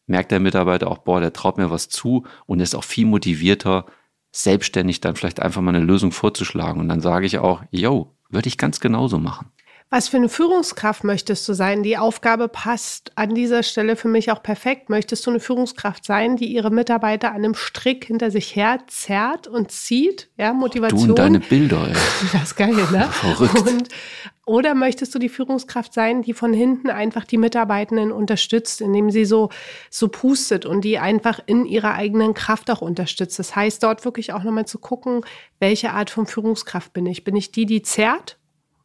merkt 0.07 0.31
der 0.31 0.41
Mitarbeiter 0.41 0.91
auch, 0.91 0.99
boah, 0.99 1.21
der 1.21 1.33
traut 1.33 1.57
mir 1.57 1.71
was 1.71 1.89
zu 1.89 2.25
und 2.47 2.61
ist 2.61 2.75
auch 2.75 2.85
viel 2.85 3.07
motivierter, 3.07 3.87
selbstständig 4.33 5.01
dann 5.01 5.17
vielleicht 5.17 5.41
einfach 5.41 5.63
mal 5.63 5.75
eine 5.75 5.85
Lösung 5.85 6.13
vorzuschlagen. 6.13 6.81
Und 6.81 6.89
dann 6.89 7.01
sage 7.01 7.25
ich 7.25 7.39
auch, 7.39 7.63
yo, 7.71 8.15
würde 8.29 8.49
ich 8.49 8.59
ganz 8.59 8.81
genauso 8.81 9.19
machen. 9.19 9.47
Was 9.91 10.09
für 10.09 10.17
eine 10.17 10.29
Führungskraft 10.29 11.05
möchtest 11.05 11.49
du 11.49 11.53
sein? 11.53 11.85
Die 11.85 11.97
Aufgabe 11.97 12.49
passt 12.49 13.13
an 13.15 13.33
dieser 13.35 13.63
Stelle 13.63 13.95
für 13.95 14.09
mich 14.09 14.33
auch 14.33 14.43
perfekt. 14.43 14.91
Möchtest 14.91 15.25
du 15.25 15.31
eine 15.31 15.39
Führungskraft 15.39 16.05
sein, 16.05 16.37
die 16.37 16.47
ihre 16.47 16.71
Mitarbeiter 16.71 17.29
an 17.29 17.37
einem 17.37 17.55
Strick 17.55 18.05
hinter 18.05 18.33
sich 18.33 18.57
her 18.57 18.81
zerrt 18.89 19.47
und 19.47 19.71
zieht? 19.71 20.31
Ja, 20.37 20.53
Motivation. 20.53 21.01
Du 21.01 21.09
und 21.11 21.19
deine 21.19 21.39
Bilder, 21.39 21.89
ja. 21.89 21.95
Das 22.33 22.43
ist 22.43 22.57
geil, 22.57 22.75
ne? 22.75 23.09
Verrückt. 23.13 23.71
Und, 23.71 23.89
oder 24.47 24.75
möchtest 24.75 25.15
du 25.15 25.21
die 25.21 25.29
Führungskraft 25.29 25.95
sein, 25.95 26.23
die 26.23 26.33
von 26.33 26.53
hinten 26.53 26.91
einfach 26.91 27.25
die 27.25 27.39
Mitarbeitenden 27.39 28.11
unterstützt, 28.11 28.81
indem 28.81 29.11
sie 29.11 29.25
so, 29.25 29.51
so 29.91 30.09
pustet 30.09 30.67
und 30.67 30.83
die 30.83 30.99
einfach 30.99 31.39
in 31.47 31.67
ihrer 31.67 31.95
eigenen 31.95 32.35
Kraft 32.35 32.69
auch 32.71 32.83
unterstützt? 32.83 33.39
Das 33.39 33.55
heißt, 33.55 33.83
dort 33.83 34.05
wirklich 34.05 34.33
auch 34.33 34.43
nochmal 34.43 34.67
zu 34.67 34.79
gucken, 34.79 35.21
welche 35.61 35.93
Art 35.93 36.11
von 36.11 36.27
Führungskraft 36.27 36.93
bin 36.93 37.07
ich? 37.07 37.23
Bin 37.23 37.37
ich 37.37 37.53
die, 37.53 37.65
die 37.65 37.83
zerrt? 37.83 38.39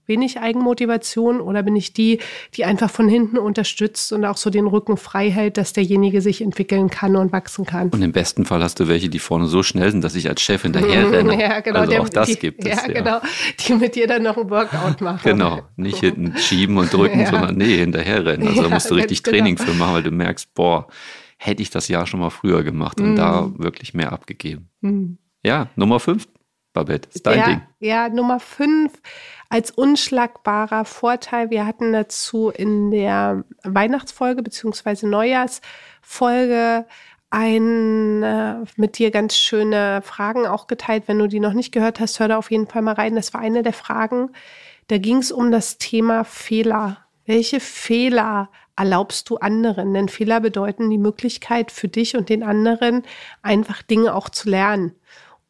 Wenig 0.10 0.40
Eigenmotivation 0.40 1.40
oder 1.40 1.64
bin 1.64 1.76
ich 1.76 1.94
die, 1.94 2.20
die 2.56 2.66
einfach 2.66 2.90
von 2.90 3.08
hinten 3.08 3.38
unterstützt 3.38 4.12
und 4.12 4.26
auch 4.26 4.36
so 4.38 4.50
den 4.50 4.68
Rücken 4.68 4.98
frei 4.98 5.30
hält, 5.32 5.58
dass 5.58 5.72
derjenige 5.74 6.22
sich 6.22 6.42
entwickeln 6.42 6.90
kann 6.90 7.16
und 7.16 7.32
wachsen 7.32 7.66
kann? 7.66 7.90
Und 7.90 8.02
im 8.02 8.12
besten 8.12 8.46
Fall 8.46 8.62
hast 8.62 8.80
du 8.80 8.88
welche, 8.88 9.08
die 9.10 9.20
vorne 9.20 9.46
so 9.48 9.64
schnell 9.64 9.92
sind, 9.92 10.04
dass 10.04 10.16
ich 10.16 10.28
als 10.28 10.42
Chef 10.42 10.64
hinterher 10.64 11.12
renne. 11.12 11.30
Ja, 11.40 11.60
genau. 11.62 11.80
Also 11.80 11.92
der, 11.92 12.02
auch 12.02 12.10
das 12.10 12.28
die, 12.28 12.36
gibt 12.36 12.66
es. 12.66 12.76
Ja, 12.76 12.88
genau. 12.88 13.20
Die 13.60 13.74
mit 13.76 13.96
dir 13.96 14.08
dann 14.08 14.24
noch 14.24 14.36
ein 14.38 14.50
Workout 14.50 15.00
machen. 15.00 15.22
Genau. 15.24 15.62
Nicht 15.78 16.00
hinten 16.00 16.36
schieben 16.38 16.78
und 16.78 16.92
drücken, 16.92 17.20
Ja. 17.22 17.28
sondern 17.30 17.56
nee, 17.56 17.78
hinterher 17.78 18.26
rennen. 18.26 18.48
Also 18.48 18.64
da 18.64 18.70
musst 18.70 18.90
du 18.90 18.96
richtig 18.96 19.24
genau. 19.24 19.38
Training 19.38 19.58
für 19.58 19.74
machen, 19.74 19.94
weil 19.94 20.04
du 20.04 20.12
merkst, 20.12 20.54
boah, 20.56 20.88
hätte 21.38 21.62
ich 21.62 21.70
das 21.70 21.88
Jahr 21.88 22.08
schon 22.08 22.20
mal 22.20 22.30
früher 22.32 22.64
gemacht 22.64 23.00
und 23.00 23.12
Mhm. 23.12 23.16
da 23.16 23.50
wirklich 23.58 23.94
mehr 23.94 24.12
abgegeben. 24.12 24.68
Hm. 24.82 25.18
Ja, 25.46 25.68
Nummer 25.78 26.00
fünf, 26.02 26.28
Babette, 26.74 27.10
ist 27.14 27.26
dein 27.26 27.40
ja, 27.40 27.46
Ding. 27.46 27.62
Ja, 27.80 28.10
Nummer 28.10 28.40
fünf 28.40 28.94
als 29.50 29.72
unschlagbarer 29.72 30.86
Vorteil. 30.86 31.50
Wir 31.50 31.66
hatten 31.66 31.92
dazu 31.92 32.50
in 32.50 32.92
der 32.92 33.44
Weihnachtsfolge 33.64 34.44
beziehungsweise 34.44 35.08
Neujahrsfolge 35.08 36.86
ein 37.32 38.24
äh, 38.24 38.56
mit 38.76 38.98
dir 38.98 39.12
ganz 39.12 39.38
schöne 39.38 40.02
Fragen 40.04 40.48
auch 40.48 40.68
geteilt. 40.68 41.04
Wenn 41.08 41.20
du 41.20 41.28
die 41.28 41.40
noch 41.40 41.54
nicht 41.54 41.72
gehört 41.72 42.00
hast, 42.00 42.20
hör 42.20 42.28
da 42.28 42.38
auf 42.38 42.52
jeden 42.52 42.68
Fall 42.68 42.82
mal 42.82 42.96
rein. 42.96 43.16
Das 43.16 43.34
war 43.34 43.42
eine 43.42 43.64
der 43.64 43.74
Fragen. 43.74 44.32
Da 44.88 44.98
ging 44.98 45.18
es 45.18 45.32
um 45.32 45.52
das 45.52 45.78
Thema 45.78 46.24
Fehler. 46.24 46.98
Welche 47.26 47.60
Fehler 47.60 48.50
erlaubst 48.76 49.30
du 49.30 49.38
anderen? 49.38 49.94
Denn 49.94 50.10
Fehler 50.10 50.40
bedeuten 50.40 50.90
die 50.90 50.98
Möglichkeit 50.98 51.72
für 51.72 51.88
dich 51.88 52.16
und 52.16 52.30
den 52.30 52.42
anderen, 52.42 53.04
einfach 53.44 53.84
Dinge 53.84 54.16
auch 54.16 54.30
zu 54.30 54.50
lernen. 54.50 54.96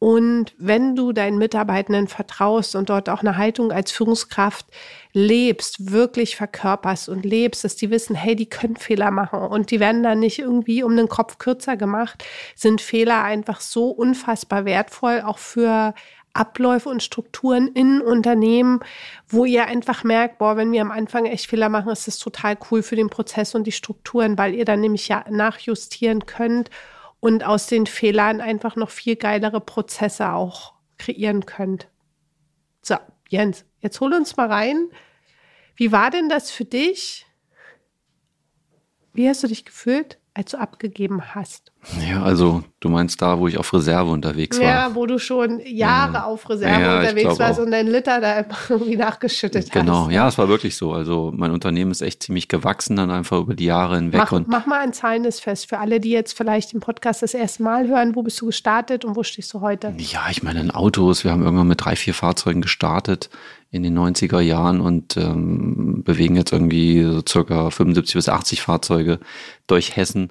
Und 0.00 0.54
wenn 0.56 0.96
du 0.96 1.12
deinen 1.12 1.36
Mitarbeitenden 1.36 2.08
vertraust 2.08 2.74
und 2.74 2.88
dort 2.88 3.10
auch 3.10 3.20
eine 3.20 3.36
Haltung 3.36 3.70
als 3.70 3.92
Führungskraft 3.92 4.64
lebst, 5.12 5.92
wirklich 5.92 6.36
verkörperst 6.36 7.10
und 7.10 7.26
lebst, 7.26 7.64
dass 7.64 7.76
die 7.76 7.90
wissen, 7.90 8.16
hey, 8.16 8.34
die 8.34 8.48
können 8.48 8.76
Fehler 8.76 9.10
machen 9.10 9.40
und 9.40 9.70
die 9.70 9.78
werden 9.78 10.02
dann 10.02 10.20
nicht 10.20 10.38
irgendwie 10.38 10.82
um 10.82 10.96
den 10.96 11.10
Kopf 11.10 11.36
kürzer 11.36 11.76
gemacht, 11.76 12.24
sind 12.54 12.80
Fehler 12.80 13.22
einfach 13.22 13.60
so 13.60 13.90
unfassbar 13.90 14.64
wertvoll, 14.64 15.20
auch 15.20 15.36
für 15.36 15.92
Abläufe 16.32 16.88
und 16.88 17.02
Strukturen 17.02 17.68
in 17.68 18.00
Unternehmen, 18.00 18.80
wo 19.28 19.44
ihr 19.44 19.66
einfach 19.66 20.02
merkt, 20.02 20.38
boah, 20.38 20.56
wenn 20.56 20.72
wir 20.72 20.80
am 20.80 20.92
Anfang 20.92 21.26
echt 21.26 21.46
Fehler 21.46 21.68
machen, 21.68 21.92
ist 21.92 22.06
das 22.06 22.18
total 22.18 22.56
cool 22.70 22.82
für 22.82 22.96
den 22.96 23.10
Prozess 23.10 23.54
und 23.54 23.64
die 23.64 23.72
Strukturen, 23.72 24.38
weil 24.38 24.54
ihr 24.54 24.64
dann 24.64 24.80
nämlich 24.80 25.08
ja 25.08 25.26
nachjustieren 25.28 26.24
könnt 26.24 26.70
und 27.20 27.44
aus 27.44 27.66
den 27.66 27.86
Fehlern 27.86 28.40
einfach 28.40 28.76
noch 28.76 28.90
viel 28.90 29.16
geilere 29.16 29.60
Prozesse 29.60 30.32
auch 30.32 30.74
kreieren 30.98 31.46
könnt. 31.46 31.88
So, 32.82 32.96
Jens, 33.28 33.64
jetzt 33.80 34.00
hol 34.00 34.12
uns 34.14 34.36
mal 34.36 34.48
rein. 34.48 34.88
Wie 35.76 35.92
war 35.92 36.10
denn 36.10 36.28
das 36.28 36.50
für 36.50 36.64
dich? 36.64 37.26
Wie 39.12 39.28
hast 39.28 39.42
du 39.42 39.48
dich 39.48 39.64
gefühlt, 39.64 40.18
als 40.34 40.52
du 40.52 40.58
abgegeben 40.58 41.34
hast? 41.34 41.72
Ja, 42.06 42.22
also 42.22 42.62
du 42.80 42.90
meinst 42.90 43.22
da, 43.22 43.38
wo 43.38 43.48
ich 43.48 43.56
auf 43.56 43.72
Reserve 43.72 44.10
unterwegs 44.10 44.58
war. 44.60 44.66
Ja, 44.66 44.94
wo 44.94 45.06
du 45.06 45.18
schon 45.18 45.60
Jahre 45.64 46.12
Ja. 46.12 46.24
auf 46.24 46.48
Reserve 46.50 46.80
Ja, 46.82 46.98
unterwegs 47.00 47.38
warst 47.38 47.58
auch. 47.58 47.64
und 47.64 47.70
deinen 47.70 47.90
Liter 47.90 48.20
da 48.20 48.40
immer 48.40 48.54
irgendwie 48.68 48.96
nachgeschüttet 48.96 49.72
Genau, 49.72 50.04
hast. 50.06 50.12
ja, 50.12 50.28
es 50.28 50.36
war 50.36 50.48
wirklich 50.48 50.76
so. 50.76 50.92
Also 50.92 51.32
mein 51.34 51.50
Unternehmen 51.52 51.90
ist 51.90 52.02
echt 52.02 52.22
ziemlich 52.22 52.48
gewachsen, 52.48 52.96
dann 52.96 53.10
einfach 53.10 53.40
über 53.40 53.54
die 53.54 53.64
Jahre 53.64 53.96
hinweg. 53.96 54.20
Mach, 54.20 54.32
und 54.32 54.48
mach 54.48 54.66
mal 54.66 54.80
ein 54.80 54.92
Zahlendes 54.92 55.40
fest 55.40 55.70
für 55.70 55.78
alle, 55.78 56.00
die 56.00 56.10
jetzt 56.10 56.36
vielleicht 56.36 56.74
den 56.74 56.80
Podcast 56.80 57.22
das 57.22 57.32
erste 57.32 57.62
Mal 57.62 57.88
hören. 57.88 58.14
Wo 58.14 58.22
bist 58.22 58.38
du 58.42 58.46
gestartet 58.46 59.06
und 59.06 59.16
wo 59.16 59.22
stehst 59.22 59.54
du 59.54 59.62
heute? 59.62 59.94
Ja, 59.96 60.26
ich 60.30 60.42
meine, 60.42 60.60
in 60.60 60.70
Autos, 60.70 61.24
wir 61.24 61.30
haben 61.32 61.42
irgendwann 61.42 61.68
mit 61.68 61.82
drei, 61.82 61.96
vier 61.96 62.12
Fahrzeugen 62.12 62.60
gestartet 62.60 63.30
in 63.70 63.82
den 63.82 63.98
90er 63.98 64.40
Jahren 64.40 64.82
und 64.82 65.16
ähm, 65.16 66.02
bewegen 66.04 66.36
jetzt 66.36 66.52
irgendwie 66.52 67.02
so 67.04 67.22
circa 67.26 67.70
75 67.70 68.14
bis 68.16 68.28
80 68.28 68.60
Fahrzeuge 68.62 69.18
durch 69.66 69.96
Hessen. 69.96 70.30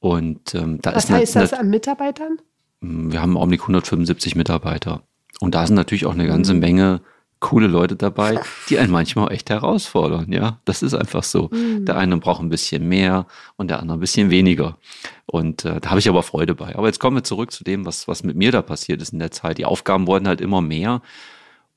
Und 0.00 0.54
ähm, 0.54 0.78
da 0.80 0.94
Was 0.94 1.04
ist 1.04 1.10
eine- 1.10 1.18
heißt 1.20 1.36
das 1.36 1.52
eine- 1.52 1.62
an 1.62 1.70
Mitarbeitern? 1.70 2.38
wir 2.80 3.20
haben 3.20 3.32
im 3.32 3.36
Augenblick 3.36 3.62
175 3.62 4.36
Mitarbeiter. 4.36 5.02
Und 5.40 5.54
da 5.56 5.66
sind 5.66 5.74
natürlich 5.74 6.06
auch 6.06 6.14
eine 6.14 6.24
Mhm. 6.24 6.28
ganze 6.28 6.54
Menge 6.54 7.00
coole 7.40 7.66
Leute 7.66 7.96
dabei, 7.96 8.40
die 8.68 8.78
einen 8.78 8.92
manchmal 8.92 9.32
echt 9.32 9.50
herausfordern. 9.50 10.30
Ja, 10.32 10.60
das 10.64 10.82
ist 10.82 10.94
einfach 10.94 11.24
so. 11.24 11.48
Mhm. 11.52 11.86
Der 11.86 11.96
eine 11.96 12.16
braucht 12.18 12.40
ein 12.40 12.48
bisschen 12.48 12.88
mehr 12.88 13.26
und 13.56 13.68
der 13.70 13.80
andere 13.80 13.96
ein 13.98 14.00
bisschen 14.00 14.30
weniger. 14.30 14.78
Und 15.26 15.64
äh, 15.64 15.80
da 15.80 15.90
habe 15.90 15.98
ich 16.00 16.08
aber 16.08 16.22
Freude 16.22 16.54
bei. 16.54 16.76
Aber 16.76 16.86
jetzt 16.86 17.00
kommen 17.00 17.16
wir 17.16 17.24
zurück 17.24 17.50
zu 17.50 17.64
dem, 17.64 17.84
was, 17.84 18.06
was 18.06 18.22
mit 18.22 18.36
mir 18.36 18.52
da 18.52 18.62
passiert 18.62 19.02
ist 19.02 19.12
in 19.12 19.18
der 19.18 19.32
Zeit. 19.32 19.58
Die 19.58 19.64
Aufgaben 19.64 20.06
wurden 20.06 20.28
halt 20.28 20.40
immer 20.40 20.60
mehr. 20.60 21.02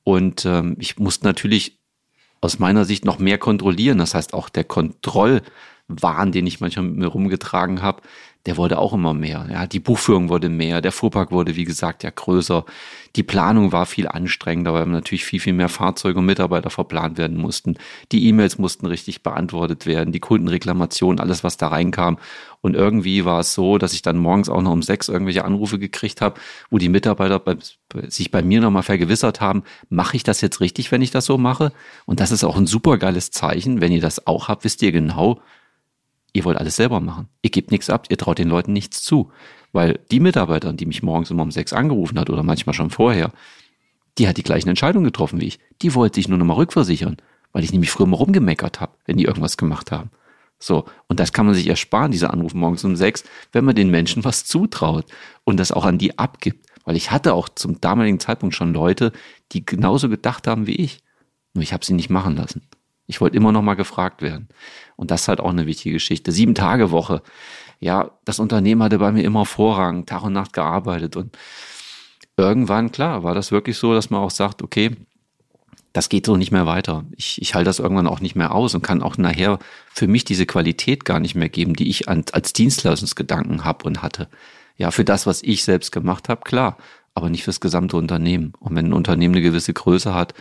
Und 0.04 0.46
ähm, 0.46 0.76
ich 0.80 0.98
musste 1.00 1.26
natürlich 1.26 1.80
aus 2.42 2.58
meiner 2.60 2.86
Sicht 2.86 3.06
noch 3.06 3.20
mehr 3.20 3.38
kontrollieren. 3.40 3.98
Das 4.00 4.14
heißt, 4.16 4.34
auch 4.36 4.50
der 4.50 4.64
Kontrollwahn, 5.92 6.32
den 6.32 6.48
ich 6.48 6.60
manchmal 6.60 6.86
mit 6.86 6.98
mir 6.98 7.08
rumgetragen 7.08 7.82
habe, 7.82 8.02
der 8.48 8.58
wurde 8.58 8.80
auch 8.80 8.94
immer 8.94 9.14
mehr. 9.14 9.48
Ja, 9.52 9.68
die 9.68 9.80
Buchführung 9.80 10.30
wurde 10.30 10.50
mehr, 10.50 10.82
der 10.82 10.92
Fuhrpark 10.92 11.32
wurde, 11.32 11.56
wie 11.56 11.64
gesagt, 11.64 12.04
ja 12.04 12.10
größer. 12.10 12.66
Die 13.16 13.22
Planung 13.22 13.72
war 13.72 13.86
viel 13.86 14.08
anstrengender, 14.08 14.74
weil 14.74 14.88
natürlich 14.88 15.26
viel, 15.26 15.40
viel 15.40 15.54
mehr 15.54 15.70
Fahrzeuge 15.70 16.18
und 16.18 16.26
Mitarbeiter 16.26 16.72
verplant 16.72 17.20
werden 17.20 17.38
mussten. 17.38 17.76
Die 18.12 18.28
E-Mails 18.28 18.58
mussten 18.58 18.88
richtig 18.88 19.22
beantwortet 19.22 19.86
werden, 19.86 20.12
die 20.12 20.20
Kundenreklamationen, 20.20 21.20
alles, 21.20 21.44
was 21.44 21.58
da 21.58 21.68
reinkam. 21.68 22.18
Und 22.62 22.76
irgendwie 22.76 23.26
war 23.26 23.42
es 23.42 23.54
so, 23.54 23.78
dass 23.78 23.94
ich 23.94 24.02
dann 24.02 24.18
morgens 24.18 24.50
auch 24.50 24.62
noch 24.64 24.72
um 24.72 24.82
sechs 24.82 25.08
irgendwelche 25.08 25.46
Anrufe 25.46 25.78
gekriegt 25.78 26.22
habe, 26.22 26.40
wo 26.72 26.80
die 26.80 26.90
Mitarbeiter 26.90 27.38
bei, 27.38 27.58
sich 28.08 28.32
bei 28.32 28.42
mir 28.42 28.60
nochmal 28.60 28.84
vergewissert 28.84 29.40
haben, 29.40 29.64
mache 29.90 30.16
ich 30.16 30.24
das 30.24 30.42
jetzt 30.42 30.62
richtig, 30.62 30.92
wenn 30.92 31.04
ich 31.04 31.12
das 31.12 31.26
so 31.26 31.38
mache? 31.38 31.74
Und 32.06 32.20
das 32.20 32.32
ist 32.32 32.44
auch 32.44 32.58
ein 32.58 32.68
super 32.68 32.98
geiles 32.98 33.30
Zeichen. 33.30 33.82
Wenn 33.82 33.92
ihr 33.92 34.02
das 34.02 34.26
auch 34.26 34.48
habt, 34.48 34.64
wisst 34.64 34.82
ihr 34.82 34.92
genau, 34.92 35.42
ihr 36.34 36.46
wollt 36.46 36.58
alles 36.58 36.76
selber 36.76 37.00
machen. 37.00 37.28
Ihr 37.42 37.50
gebt 37.50 37.72
nichts 37.72 37.90
ab, 37.90 38.08
ihr 38.10 38.18
traut 38.18 38.38
den 38.38 38.50
Leuten 38.50 38.74
nichts 38.74 39.04
zu. 39.04 39.32
Weil 39.72 40.00
die 40.12 40.20
Mitarbeiterin, 40.20 40.78
die 40.78 40.86
mich 40.86 41.04
morgens 41.04 41.32
immer 41.32 41.44
um 41.44 41.52
sechs 41.52 41.74
angerufen 41.74 42.20
hat 42.20 42.30
oder 42.30 42.44
manchmal 42.44 42.74
schon 42.74 42.90
vorher, 42.90 43.32
die 44.18 44.28
hat 44.28 44.38
die 44.38 44.44
gleichen 44.44 44.70
Entscheidungen 44.70 45.06
getroffen 45.06 45.40
wie 45.40 45.48
ich. 45.48 45.60
Die 45.82 45.96
wollte 45.96 46.16
sich 46.16 46.28
nur 46.28 46.38
noch 46.38 46.46
mal 46.46 46.54
rückversichern, 46.56 47.18
weil 47.54 47.64
ich 47.64 47.72
nämlich 47.72 47.92
früher 47.92 48.08
mal 48.08 48.18
rumgemeckert 48.18 48.82
habe, 48.82 48.94
wenn 49.06 49.18
die 49.18 49.26
irgendwas 49.26 49.58
gemacht 49.58 49.92
haben. 49.92 50.12
So, 50.60 50.86
und 51.08 51.20
das 51.20 51.34
kann 51.34 51.48
man 51.48 51.56
sich 51.56 51.68
ersparen, 51.68 52.12
diese 52.12 52.30
Anrufe 52.30 52.56
morgens 52.56 52.84
um 52.84 52.96
sechs, 52.96 53.24
wenn 53.52 53.66
man 53.66 53.76
den 53.76 53.90
Menschen 53.90 54.24
was 54.24 54.46
zutraut 54.46 55.06
und 55.44 55.58
das 55.58 55.72
auch 55.72 55.86
an 55.86 55.98
die 55.98 56.20
abgibt. 56.20 56.68
Weil 56.84 56.96
ich 56.96 57.12
hatte 57.12 57.34
auch 57.34 57.50
zum 57.50 57.82
damaligen 57.82 58.20
Zeitpunkt 58.20 58.56
schon 58.56 58.74
Leute, 58.74 59.12
die 59.54 59.66
genauso 59.66 60.10
gedacht 60.10 60.48
haben 60.48 60.68
wie 60.68 60.76
ich. 60.76 61.00
Nur 61.54 61.64
ich 61.64 61.74
habe 61.74 61.86
sie 61.86 61.94
nicht 61.94 62.10
machen 62.10 62.36
lassen. 62.36 62.62
Ich 63.12 63.20
wollte 63.20 63.36
immer 63.36 63.52
noch 63.52 63.62
mal 63.62 63.74
gefragt 63.74 64.22
werden. 64.22 64.48
Und 64.96 65.12
das 65.12 65.24
ist 65.24 65.28
halt 65.28 65.42
auch 65.42 65.50
eine 65.50 65.66
wichtige 65.66 65.92
Geschichte. 65.92 66.32
Sieben 66.32 66.56
Tage 66.56 66.92
Woche. 66.92 67.22
Ja, 67.82 68.12
das 68.24 68.40
Unternehmen 68.40 68.82
hatte 68.82 69.00
bei 69.00 69.12
mir 69.12 69.26
immer 69.26 69.46
Vorrang, 69.46 70.06
Tag 70.06 70.24
und 70.24 70.32
Nacht 70.32 70.54
gearbeitet. 70.54 71.18
Und 71.18 71.38
irgendwann, 72.38 72.94
klar, 72.94 73.24
war 73.24 73.36
das 73.36 73.52
wirklich 73.52 73.78
so, 73.78 73.94
dass 73.94 74.12
man 74.12 74.22
auch 74.22 74.32
sagt, 74.32 74.62
okay, 74.62 74.96
das 75.92 76.08
geht 76.08 76.26
so 76.26 76.38
nicht 76.38 76.54
mehr 76.54 76.68
weiter. 76.68 77.04
Ich, 77.18 77.42
ich 77.42 77.54
halte 77.54 77.66
das 77.66 77.80
irgendwann 77.80 78.08
auch 78.08 78.22
nicht 78.22 78.38
mehr 78.38 78.56
aus 78.56 78.76
und 78.76 78.82
kann 78.82 79.04
auch 79.04 79.18
nachher 79.18 79.60
für 79.94 80.08
mich 80.08 80.24
diese 80.24 80.46
Qualität 80.46 81.04
gar 81.04 81.20
nicht 81.20 81.36
mehr 81.36 81.50
geben, 81.50 81.74
die 81.74 81.90
ich 81.90 82.08
an, 82.08 82.24
als 82.32 82.54
Dienstleistungsgedanken 82.54 83.66
habe 83.66 83.84
und 83.84 84.02
hatte. 84.02 84.30
Ja, 84.78 84.92
für 84.92 85.04
das, 85.04 85.26
was 85.26 85.44
ich 85.44 85.66
selbst 85.66 85.92
gemacht 85.92 86.30
habe, 86.30 86.44
klar, 86.46 86.78
aber 87.14 87.30
nicht 87.30 87.44
fürs 87.44 87.60
gesamte 87.60 87.98
Unternehmen. 87.98 88.54
Und 88.62 88.74
wenn 88.74 88.86
ein 88.86 88.94
Unternehmen 88.94 89.36
eine 89.36 89.44
gewisse 89.44 89.74
Größe 89.74 90.14
hat, 90.14 90.34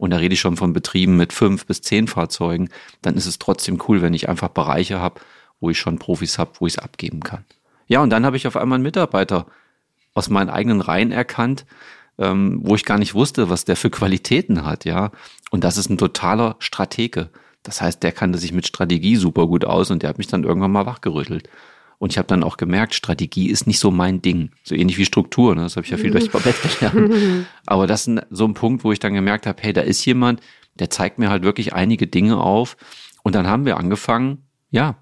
und 0.00 0.12
da 0.12 0.16
rede 0.16 0.32
ich 0.32 0.40
schon 0.40 0.56
von 0.56 0.72
Betrieben 0.72 1.18
mit 1.18 1.34
fünf 1.34 1.66
bis 1.66 1.82
zehn 1.82 2.08
Fahrzeugen, 2.08 2.70
dann 3.02 3.16
ist 3.16 3.26
es 3.26 3.38
trotzdem 3.38 3.78
cool, 3.86 4.00
wenn 4.00 4.14
ich 4.14 4.30
einfach 4.30 4.48
Bereiche 4.48 4.98
habe, 4.98 5.20
wo 5.60 5.68
ich 5.68 5.78
schon 5.78 5.98
Profis 5.98 6.38
habe, 6.38 6.52
wo 6.58 6.66
ich 6.66 6.72
es 6.72 6.78
abgeben 6.78 7.20
kann. 7.20 7.44
Ja, 7.86 8.00
und 8.02 8.08
dann 8.08 8.24
habe 8.24 8.38
ich 8.38 8.46
auf 8.46 8.56
einmal 8.56 8.76
einen 8.76 8.82
Mitarbeiter 8.82 9.44
aus 10.14 10.30
meinen 10.30 10.48
eigenen 10.48 10.80
Reihen 10.80 11.12
erkannt, 11.12 11.66
ähm, 12.16 12.60
wo 12.62 12.74
ich 12.76 12.86
gar 12.86 12.96
nicht 12.96 13.12
wusste, 13.12 13.50
was 13.50 13.66
der 13.66 13.76
für 13.76 13.90
Qualitäten 13.90 14.64
hat, 14.64 14.86
ja. 14.86 15.10
Und 15.50 15.64
das 15.64 15.76
ist 15.76 15.90
ein 15.90 15.98
totaler 15.98 16.56
Stratege. 16.60 17.28
Das 17.62 17.82
heißt, 17.82 18.02
der 18.02 18.12
kannte 18.12 18.38
sich 18.38 18.54
mit 18.54 18.66
Strategie 18.66 19.16
super 19.16 19.46
gut 19.46 19.66
aus 19.66 19.90
und 19.90 20.02
der 20.02 20.08
hat 20.08 20.18
mich 20.18 20.28
dann 20.28 20.44
irgendwann 20.44 20.72
mal 20.72 20.86
wachgerüttelt. 20.86 21.50
Und 22.00 22.12
ich 22.12 22.18
habe 22.18 22.26
dann 22.26 22.42
auch 22.42 22.56
gemerkt, 22.56 22.94
Strategie 22.94 23.50
ist 23.50 23.66
nicht 23.66 23.78
so 23.78 23.90
mein 23.90 24.22
Ding. 24.22 24.52
So 24.64 24.74
ähnlich 24.74 24.96
wie 24.96 25.04
Struktur, 25.04 25.54
ne? 25.54 25.64
das 25.64 25.76
habe 25.76 25.84
ich 25.84 25.90
ja 25.90 25.98
viel 25.98 26.10
durchs 26.10 26.28
Babett 26.28 26.56
gelernt. 26.62 27.46
Aber 27.66 27.86
das 27.86 28.06
ist 28.06 28.22
so 28.30 28.46
ein 28.46 28.54
Punkt, 28.54 28.84
wo 28.84 28.90
ich 28.90 29.00
dann 29.00 29.12
gemerkt 29.12 29.46
habe, 29.46 29.60
hey, 29.60 29.74
da 29.74 29.82
ist 29.82 30.02
jemand, 30.06 30.40
der 30.76 30.88
zeigt 30.88 31.18
mir 31.18 31.28
halt 31.28 31.42
wirklich 31.42 31.74
einige 31.74 32.06
Dinge 32.06 32.38
auf. 32.38 32.78
Und 33.22 33.34
dann 33.34 33.46
haben 33.46 33.66
wir 33.66 33.76
angefangen, 33.76 34.46
ja, 34.70 34.96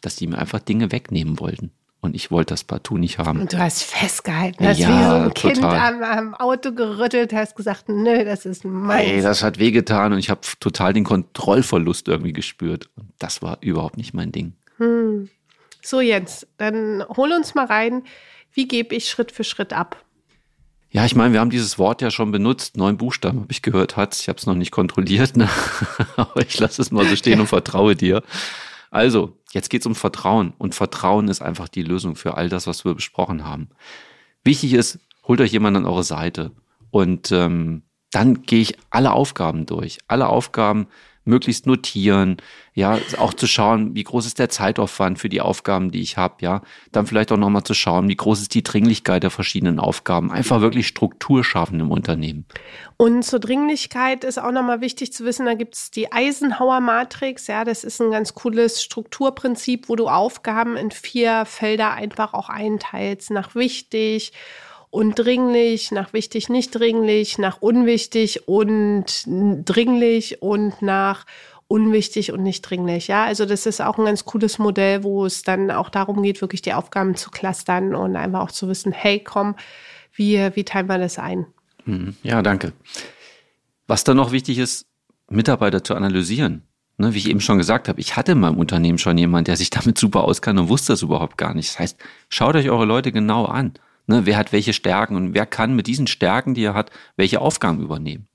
dass 0.00 0.16
die 0.16 0.26
mir 0.26 0.36
einfach 0.36 0.58
Dinge 0.58 0.90
wegnehmen 0.90 1.38
wollten. 1.38 1.70
Und 2.00 2.16
ich 2.16 2.32
wollte 2.32 2.54
das 2.54 2.64
partout 2.64 2.98
nicht 2.98 3.18
haben. 3.18 3.42
Und 3.42 3.52
du 3.52 3.58
hast 3.58 3.84
festgehalten, 3.84 4.66
hast 4.66 4.78
Ja, 4.78 4.88
wie 4.88 5.04
so 5.04 5.24
ein 5.26 5.34
Kind 5.34 5.54
total. 5.60 5.94
am, 5.94 6.02
am 6.02 6.34
Auto 6.34 6.72
gerüttelt, 6.72 7.32
hast 7.32 7.54
gesagt, 7.54 7.88
nö, 7.88 8.24
das 8.24 8.46
ist 8.46 8.64
meins. 8.64 9.08
Ey, 9.08 9.22
das 9.22 9.44
hat 9.44 9.60
wehgetan 9.60 10.12
und 10.12 10.18
ich 10.18 10.28
habe 10.28 10.40
total 10.58 10.92
den 10.92 11.04
Kontrollverlust 11.04 12.08
irgendwie 12.08 12.32
gespürt. 12.32 12.90
Und 12.96 13.12
das 13.20 13.42
war 13.42 13.58
überhaupt 13.60 13.96
nicht 13.96 14.12
mein 14.12 14.32
Ding. 14.32 14.54
So, 15.84 16.00
Jens, 16.00 16.46
dann 16.58 17.04
hol 17.16 17.32
uns 17.32 17.54
mal 17.54 17.66
rein. 17.66 18.04
Wie 18.52 18.68
gebe 18.68 18.94
ich 18.94 19.08
Schritt 19.08 19.32
für 19.32 19.44
Schritt 19.44 19.72
ab? 19.72 20.04
Ja, 20.90 21.06
ich 21.06 21.14
meine, 21.14 21.32
wir 21.32 21.40
haben 21.40 21.50
dieses 21.50 21.78
Wort 21.78 22.02
ja 22.02 22.10
schon 22.10 22.32
benutzt. 22.32 22.76
Neun 22.76 22.98
Buchstaben 22.98 23.40
habe 23.40 23.52
ich 23.52 23.62
gehört, 23.62 23.96
hat. 23.96 24.14
Ich 24.14 24.28
habe 24.28 24.38
es 24.38 24.44
noch 24.44 24.54
nicht 24.54 24.70
kontrolliert, 24.70 25.36
ne? 25.36 25.48
aber 26.16 26.42
ich 26.42 26.58
lasse 26.60 26.82
es 26.82 26.90
mal 26.90 27.06
so 27.06 27.16
stehen 27.16 27.40
und 27.40 27.46
vertraue 27.46 27.96
dir. 27.96 28.22
Also, 28.90 29.38
jetzt 29.52 29.70
geht's 29.70 29.86
um 29.86 29.94
Vertrauen 29.94 30.52
und 30.58 30.74
Vertrauen 30.74 31.28
ist 31.28 31.40
einfach 31.40 31.68
die 31.68 31.82
Lösung 31.82 32.14
für 32.14 32.36
all 32.36 32.50
das, 32.50 32.66
was 32.66 32.84
wir 32.84 32.94
besprochen 32.94 33.46
haben. 33.46 33.70
Wichtig 34.44 34.74
ist, 34.74 34.98
holt 35.26 35.40
euch 35.40 35.52
jemand 35.52 35.78
an 35.78 35.86
eure 35.86 36.04
Seite 36.04 36.52
und 36.90 37.32
ähm, 37.32 37.84
dann 38.10 38.42
gehe 38.42 38.60
ich 38.60 38.76
alle 38.90 39.12
Aufgaben 39.12 39.64
durch. 39.64 39.98
Alle 40.08 40.28
Aufgaben 40.28 40.88
möglichst 41.24 41.66
notieren, 41.66 42.38
ja, 42.74 42.98
auch 43.18 43.34
zu 43.34 43.46
schauen, 43.46 43.94
wie 43.94 44.02
groß 44.02 44.26
ist 44.26 44.38
der 44.38 44.48
Zeitaufwand 44.48 45.18
für 45.18 45.28
die 45.28 45.40
Aufgaben, 45.40 45.90
die 45.90 46.00
ich 46.00 46.16
habe, 46.16 46.36
ja, 46.40 46.62
dann 46.90 47.06
vielleicht 47.06 47.30
auch 47.30 47.36
nochmal 47.36 47.64
zu 47.64 47.74
schauen, 47.74 48.08
wie 48.08 48.16
groß 48.16 48.40
ist 48.40 48.54
die 48.54 48.62
Dringlichkeit 48.62 49.22
der 49.22 49.30
verschiedenen 49.30 49.78
Aufgaben, 49.78 50.32
einfach 50.32 50.60
wirklich 50.60 50.86
Struktur 50.86 51.44
schaffen 51.44 51.80
im 51.80 51.90
Unternehmen. 51.90 52.46
Und 52.96 53.24
zur 53.24 53.40
Dringlichkeit 53.40 54.24
ist 54.24 54.38
auch 54.38 54.52
nochmal 54.52 54.80
wichtig 54.80 55.12
zu 55.12 55.24
wissen, 55.24 55.46
da 55.46 55.54
gibt 55.54 55.74
es 55.74 55.90
die 55.90 56.10
Eisenhower-Matrix, 56.12 57.46
ja, 57.46 57.64
das 57.64 57.84
ist 57.84 58.00
ein 58.00 58.10
ganz 58.10 58.34
cooles 58.34 58.82
Strukturprinzip, 58.82 59.88
wo 59.88 59.96
du 59.96 60.08
Aufgaben 60.08 60.76
in 60.76 60.90
vier 60.90 61.44
Felder 61.44 61.92
einfach 61.92 62.32
auch 62.32 62.48
einteilst, 62.48 63.30
nach 63.30 63.54
wichtig 63.54 64.32
und 64.92 65.14
dringlich, 65.14 65.90
nach 65.90 66.12
wichtig, 66.12 66.50
nicht 66.50 66.70
dringlich, 66.70 67.38
nach 67.38 67.62
unwichtig 67.62 68.46
und 68.46 69.24
dringlich 69.26 70.42
und 70.42 70.82
nach 70.82 71.24
unwichtig 71.66 72.30
und 72.30 72.42
nicht 72.42 72.60
dringlich. 72.60 73.08
Ja, 73.08 73.24
also 73.24 73.46
das 73.46 73.64
ist 73.64 73.80
auch 73.80 73.96
ein 73.96 74.04
ganz 74.04 74.26
cooles 74.26 74.58
Modell, 74.58 75.02
wo 75.02 75.24
es 75.24 75.44
dann 75.44 75.70
auch 75.70 75.88
darum 75.88 76.22
geht, 76.22 76.42
wirklich 76.42 76.60
die 76.60 76.74
Aufgaben 76.74 77.16
zu 77.16 77.30
clustern 77.30 77.94
und 77.94 78.16
einfach 78.16 78.40
auch 78.40 78.50
zu 78.50 78.68
wissen, 78.68 78.92
hey, 78.92 79.18
komm, 79.24 79.56
wie, 80.12 80.38
wie 80.54 80.64
teilen 80.64 80.88
wir 80.88 80.98
das 80.98 81.18
ein? 81.18 81.46
Mhm. 81.86 82.14
Ja, 82.22 82.42
danke. 82.42 82.74
Was 83.86 84.04
dann 84.04 84.18
noch 84.18 84.30
wichtig 84.30 84.58
ist, 84.58 84.84
Mitarbeiter 85.30 85.82
zu 85.82 85.94
analysieren. 85.94 86.64
Ne, 86.98 87.14
wie 87.14 87.18
ich 87.18 87.30
eben 87.30 87.40
schon 87.40 87.56
gesagt 87.56 87.88
habe, 87.88 87.98
ich 87.98 88.14
hatte 88.16 88.32
in 88.32 88.40
meinem 88.40 88.58
Unternehmen 88.58 88.98
schon 88.98 89.16
jemand, 89.16 89.48
der 89.48 89.56
sich 89.56 89.70
damit 89.70 89.96
super 89.96 90.24
auskann 90.24 90.58
und 90.58 90.68
wusste 90.68 90.92
das 90.92 91.00
überhaupt 91.00 91.38
gar 91.38 91.54
nicht. 91.54 91.70
Das 91.70 91.78
heißt, 91.78 91.98
schaut 92.28 92.56
euch 92.56 92.68
eure 92.68 92.84
Leute 92.84 93.10
genau 93.10 93.46
an. 93.46 93.72
Ne, 94.06 94.26
wer 94.26 94.36
hat 94.36 94.52
welche 94.52 94.72
Stärken 94.72 95.16
und 95.16 95.34
wer 95.34 95.46
kann 95.46 95.76
mit 95.76 95.86
diesen 95.86 96.06
Stärken, 96.06 96.54
die 96.54 96.64
er 96.64 96.74
hat, 96.74 96.90
welche 97.16 97.40
Aufgaben 97.40 97.80
übernehmen? 97.80 98.26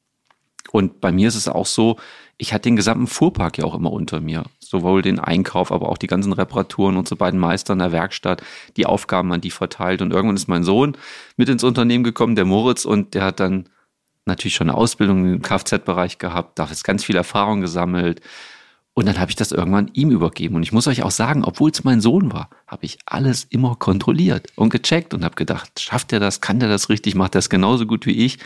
Und 0.72 1.02
bei 1.02 1.12
mir 1.12 1.28
ist 1.28 1.36
es 1.36 1.48
auch 1.48 1.66
so, 1.66 1.98
ich 2.38 2.54
hatte 2.54 2.64
den 2.64 2.76
gesamten 2.76 3.08
Fuhrpark 3.08 3.58
ja 3.58 3.66
auch 3.66 3.76
immer 3.76 3.92
unter 3.92 4.20
mir. 4.22 4.44
Sowohl 4.60 5.02
den 5.02 5.20
Einkauf, 5.20 5.72
aber 5.72 5.90
auch 5.90 5.98
die 5.98 6.08
ganzen 6.08 6.34
Reparaturen 6.34 6.98
und 6.98 7.08
so 7.08 7.16
beiden 7.16 7.40
Meister 7.40 7.74
in 7.74 7.80
der 7.80 7.92
Werkstatt, 7.92 8.44
die 8.76 8.86
Aufgaben 8.86 9.32
an 9.32 9.42
die 9.42 9.52
verteilt. 9.52 10.02
Und 10.02 10.12
irgendwann 10.12 10.36
ist 10.36 10.48
mein 10.48 10.64
Sohn 10.64 10.98
mit 11.38 11.50
ins 11.50 11.64
Unternehmen 11.64 12.04
gekommen, 12.04 12.36
der 12.36 12.46
Moritz, 12.46 12.86
und 12.86 13.14
der 13.14 13.24
hat 13.24 13.40
dann 13.40 13.70
natürlich 14.26 14.56
schon 14.56 14.70
eine 14.70 14.78
Ausbildung 14.78 15.34
im 15.34 15.42
Kfz-Bereich 15.42 16.18
gehabt, 16.18 16.60
da 16.60 16.66
ist 16.66 16.84
ganz 16.84 17.06
viel 17.06 17.16
Erfahrung 17.16 17.62
gesammelt, 17.62 18.22
und 18.98 19.06
dann 19.06 19.20
habe 19.20 19.30
ich 19.30 19.36
das 19.36 19.52
irgendwann 19.52 19.92
ihm 19.94 20.10
übergeben. 20.10 20.56
Und 20.56 20.64
ich 20.64 20.72
muss 20.72 20.88
euch 20.88 21.04
auch 21.04 21.12
sagen, 21.12 21.46
obwohl 21.46 21.70
es 21.70 21.84
mein 21.84 22.02
Sohn 22.02 22.34
war, 22.34 22.50
habe 22.66 22.84
ich 22.84 22.98
alles 23.06 23.44
immer 23.44 23.76
kontrolliert 23.76 24.48
und 24.56 24.72
gecheckt 24.72 25.14
und 25.14 25.24
habe 25.24 25.36
gedacht, 25.36 25.80
schafft 25.80 26.14
er 26.14 26.20
das, 26.20 26.42
kann 26.42 26.60
er 26.62 26.68
das 26.68 26.90
richtig, 26.90 27.14
macht 27.14 27.36
er 27.36 27.38
das 27.38 27.52
genauso 27.52 27.86
gut 27.86 28.08
wie 28.08 28.26
ich. 28.26 28.40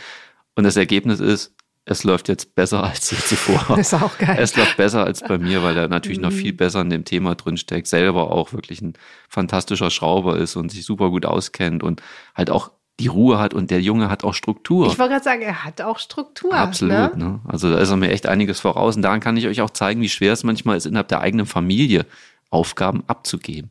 Und 0.54 0.64
das 0.64 0.76
Ergebnis 0.76 1.20
ist, 1.20 1.54
es 1.86 2.04
läuft 2.04 2.28
jetzt 2.28 2.54
besser 2.54 2.84
als 2.84 3.10
je 3.10 3.16
zuvor. 3.16 3.64
Das 3.76 3.78
ist 3.94 3.94
auch 3.94 4.18
geil. 4.18 4.36
Es 4.38 4.54
läuft 4.54 4.76
besser 4.76 5.02
als 5.04 5.22
bei 5.22 5.38
mir, 5.38 5.62
weil 5.62 5.74
er 5.74 5.88
natürlich 5.88 6.20
noch 6.20 6.32
viel 6.32 6.52
besser 6.52 6.82
in 6.82 6.90
dem 6.90 7.06
Thema 7.06 7.34
drinsteckt, 7.34 7.86
selber 7.86 8.30
auch 8.30 8.52
wirklich 8.52 8.82
ein 8.82 8.92
fantastischer 9.30 9.90
Schrauber 9.90 10.36
ist 10.36 10.56
und 10.56 10.70
sich 10.70 10.84
super 10.84 11.08
gut 11.08 11.24
auskennt 11.24 11.82
und 11.82 12.02
halt 12.34 12.50
auch 12.50 12.72
die 13.02 13.08
Ruhe 13.08 13.38
hat 13.38 13.52
und 13.52 13.70
der 13.70 13.82
Junge 13.82 14.08
hat 14.08 14.22
auch 14.22 14.34
Struktur. 14.34 14.86
Ich 14.86 14.98
wollte 14.98 15.12
gerade 15.12 15.24
sagen, 15.24 15.42
er 15.42 15.64
hat 15.64 15.80
auch 15.80 15.98
Struktur. 15.98 16.54
Absolut. 16.54 17.16
Ne? 17.16 17.24
Ne? 17.24 17.40
Also 17.44 17.70
da 17.70 17.78
ist 17.78 17.90
er 17.90 17.96
mir 17.96 18.10
echt 18.10 18.26
einiges 18.26 18.60
voraus. 18.60 18.94
Und 18.94 19.02
daran 19.02 19.20
kann 19.20 19.36
ich 19.36 19.46
euch 19.46 19.60
auch 19.60 19.70
zeigen, 19.70 20.00
wie 20.00 20.08
schwer 20.08 20.32
es 20.32 20.44
manchmal 20.44 20.76
ist, 20.76 20.86
innerhalb 20.86 21.08
der 21.08 21.20
eigenen 21.20 21.46
Familie 21.46 22.06
Aufgaben 22.50 23.02
abzugeben. 23.08 23.70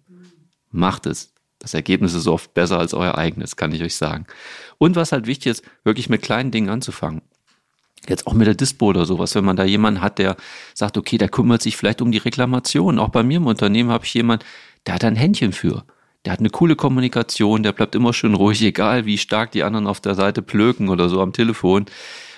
Macht 0.71 1.05
es. 1.05 1.31
Das 1.59 1.73
Ergebnis 1.73 2.13
ist 2.13 2.27
oft 2.27 2.53
besser 2.53 2.79
als 2.79 2.93
euer 2.93 3.17
eigenes, 3.17 3.55
kann 3.55 3.71
ich 3.71 3.81
euch 3.83 3.95
sagen. 3.95 4.25
Und 4.77 4.95
was 4.95 5.11
halt 5.11 5.27
wichtig 5.27 5.51
ist, 5.51 5.63
wirklich 5.83 6.09
mit 6.09 6.21
kleinen 6.21 6.51
Dingen 6.51 6.69
anzufangen. 6.69 7.21
Jetzt 8.09 8.25
auch 8.25 8.33
mit 8.33 8.47
der 8.47 8.55
Dispo 8.55 8.87
oder 8.87 9.05
sowas, 9.05 9.35
wenn 9.35 9.45
man 9.45 9.55
da 9.55 9.63
jemanden 9.63 10.01
hat, 10.01 10.17
der 10.17 10.35
sagt, 10.73 10.97
okay, 10.97 11.19
der 11.19 11.29
kümmert 11.29 11.61
sich 11.61 11.77
vielleicht 11.77 12.01
um 12.01 12.11
die 12.11 12.17
Reklamation. 12.17 12.97
Auch 12.97 13.09
bei 13.09 13.21
mir 13.21 13.37
im 13.37 13.45
Unternehmen 13.45 13.91
habe 13.91 14.05
ich 14.05 14.13
jemanden, 14.13 14.43
der 14.87 14.95
hat 14.95 15.03
ein 15.03 15.15
Händchen 15.15 15.53
für 15.53 15.85
der 16.25 16.33
hat 16.33 16.39
eine 16.39 16.49
coole 16.49 16.75
Kommunikation, 16.75 17.63
der 17.63 17.71
bleibt 17.71 17.95
immer 17.95 18.13
schön 18.13 18.35
ruhig, 18.35 18.61
egal 18.61 19.05
wie 19.05 19.17
stark 19.17 19.51
die 19.51 19.63
anderen 19.63 19.87
auf 19.87 19.99
der 20.01 20.15
Seite 20.15 20.41
plöken 20.41 20.89
oder 20.89 21.09
so 21.09 21.21
am 21.21 21.33
Telefon. 21.33 21.85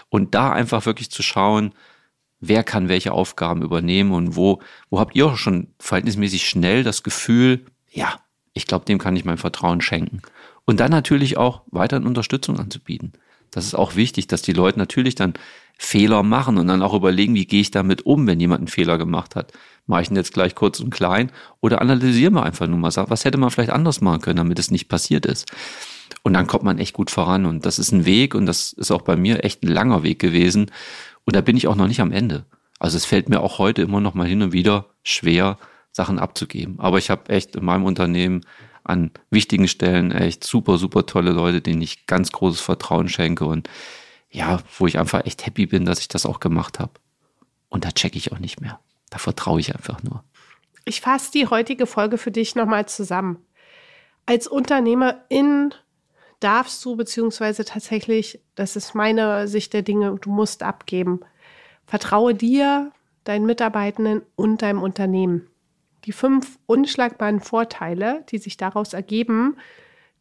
Und 0.09 0.35
da 0.35 0.51
einfach 0.51 0.85
wirklich 0.85 1.09
zu 1.09 1.23
schauen, 1.23 1.73
wer 2.39 2.63
kann 2.63 2.89
welche 2.89 3.11
Aufgaben 3.11 3.61
übernehmen 3.61 4.11
und 4.11 4.35
wo, 4.35 4.61
wo 4.89 4.99
habt 4.99 5.15
ihr 5.15 5.25
auch 5.25 5.37
schon 5.37 5.67
verhältnismäßig 5.79 6.47
schnell 6.47 6.83
das 6.83 7.03
Gefühl, 7.03 7.65
ja, 7.89 8.19
ich 8.53 8.67
glaube, 8.67 8.85
dem 8.85 8.99
kann 8.99 9.15
ich 9.15 9.25
mein 9.25 9.37
Vertrauen 9.37 9.81
schenken. 9.81 10.21
Und 10.65 10.79
dann 10.79 10.91
natürlich 10.91 11.37
auch 11.37 11.61
weiterhin 11.71 12.07
Unterstützung 12.07 12.59
anzubieten. 12.59 13.13
Das 13.51 13.65
ist 13.65 13.75
auch 13.75 13.95
wichtig, 13.95 14.27
dass 14.27 14.41
die 14.41 14.53
Leute 14.53 14.79
natürlich 14.79 15.15
dann 15.15 15.33
Fehler 15.77 16.23
machen 16.23 16.57
und 16.57 16.67
dann 16.67 16.81
auch 16.81 16.93
überlegen, 16.93 17.35
wie 17.35 17.45
gehe 17.45 17.61
ich 17.61 17.71
damit 17.71 18.05
um, 18.05 18.27
wenn 18.27 18.39
jemand 18.39 18.59
einen 18.59 18.67
Fehler 18.67 18.97
gemacht 18.97 19.35
hat. 19.35 19.51
Mache 19.85 20.03
ich 20.03 20.09
ihn 20.09 20.15
jetzt 20.15 20.33
gleich 20.33 20.55
kurz 20.55 20.79
und 20.79 20.91
klein 20.91 21.31
oder 21.59 21.81
analysieren 21.81 22.33
wir 22.35 22.43
einfach 22.43 22.67
nur 22.67 22.79
mal, 22.79 22.91
sagen, 22.91 23.09
was 23.09 23.25
hätte 23.25 23.37
man 23.37 23.51
vielleicht 23.51 23.71
anders 23.71 24.01
machen 24.01 24.21
können, 24.21 24.37
damit 24.37 24.59
es 24.59 24.71
nicht 24.71 24.87
passiert 24.87 25.25
ist. 25.25 25.51
Und 26.23 26.33
dann 26.33 26.47
kommt 26.47 26.63
man 26.63 26.79
echt 26.79 26.93
gut 26.93 27.11
voran 27.11 27.45
und 27.45 27.65
das 27.65 27.79
ist 27.79 27.91
ein 27.91 28.05
Weg 28.05 28.33
und 28.35 28.45
das 28.45 28.71
ist 28.73 28.91
auch 28.91 29.01
bei 29.01 29.15
mir 29.15 29.43
echt 29.43 29.63
ein 29.63 29.67
langer 29.67 30.03
Weg 30.03 30.19
gewesen 30.19 30.71
und 31.25 31.35
da 31.35 31.41
bin 31.41 31.57
ich 31.57 31.67
auch 31.67 31.75
noch 31.75 31.87
nicht 31.87 31.99
am 31.99 32.11
Ende. 32.11 32.45
Also 32.79 32.97
es 32.97 33.05
fällt 33.05 33.29
mir 33.29 33.41
auch 33.41 33.59
heute 33.59 33.81
immer 33.81 33.99
noch 33.99 34.13
mal 34.13 34.27
hin 34.27 34.41
und 34.41 34.53
wieder 34.53 34.87
schwer, 35.03 35.57
Sachen 35.91 36.19
abzugeben. 36.19 36.79
Aber 36.79 36.97
ich 36.97 37.09
habe 37.09 37.29
echt 37.29 37.55
in 37.55 37.63
meinem 37.63 37.85
Unternehmen 37.85 38.41
an 38.83 39.11
wichtigen 39.29 39.67
Stellen 39.67 40.11
echt 40.11 40.43
super, 40.43 40.77
super 40.77 41.05
tolle 41.05 41.31
Leute, 41.31 41.61
denen 41.61 41.81
ich 41.81 42.07
ganz 42.07 42.31
großes 42.31 42.61
Vertrauen 42.61 43.07
schenke 43.07 43.45
und 43.45 43.69
ja, 44.29 44.59
wo 44.77 44.87
ich 44.87 44.97
einfach 44.97 45.25
echt 45.25 45.45
happy 45.45 45.67
bin, 45.67 45.85
dass 45.85 45.99
ich 45.99 46.07
das 46.07 46.25
auch 46.25 46.39
gemacht 46.39 46.79
habe. 46.79 46.93
Und 47.69 47.85
da 47.85 47.91
checke 47.91 48.17
ich 48.17 48.31
auch 48.31 48.39
nicht 48.39 48.59
mehr. 48.59 48.79
Da 49.13 49.19
vertraue 49.19 49.59
ich 49.59 49.75
einfach 49.75 50.01
nur. 50.01 50.23
Ich 50.85 51.01
fasse 51.01 51.31
die 51.31 51.45
heutige 51.45 51.85
Folge 51.85 52.17
für 52.17 52.31
dich 52.31 52.55
nochmal 52.55 52.87
zusammen. 52.87 53.37
Als 54.25 54.47
Unternehmerin 54.47 55.75
darfst 56.39 56.83
du, 56.83 56.95
beziehungsweise 56.95 57.63
tatsächlich, 57.63 58.41
das 58.55 58.75
ist 58.75 58.95
meine 58.95 59.47
Sicht 59.47 59.73
der 59.73 59.83
Dinge, 59.83 60.17
du 60.19 60.31
musst 60.31 60.63
abgeben. 60.63 61.19
Vertraue 61.85 62.33
dir, 62.33 62.91
deinen 63.23 63.45
Mitarbeitenden 63.45 64.23
und 64.35 64.63
deinem 64.63 64.81
Unternehmen. 64.81 65.47
Die 66.05 66.11
fünf 66.11 66.57
unschlagbaren 66.65 67.39
Vorteile, 67.39 68.25
die 68.29 68.39
sich 68.39 68.57
daraus 68.57 68.93
ergeben, 68.93 69.57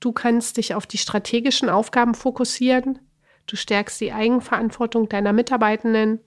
du 0.00 0.12
kannst 0.12 0.58
dich 0.58 0.74
auf 0.74 0.86
die 0.86 0.98
strategischen 0.98 1.70
Aufgaben 1.70 2.14
fokussieren, 2.14 2.98
Du 3.46 3.56
stärkst 3.56 4.00
die 4.00 4.12
Eigenverantwortung 4.12 5.08
deiner 5.08 5.32
Mitarbeitenden, 5.32 6.20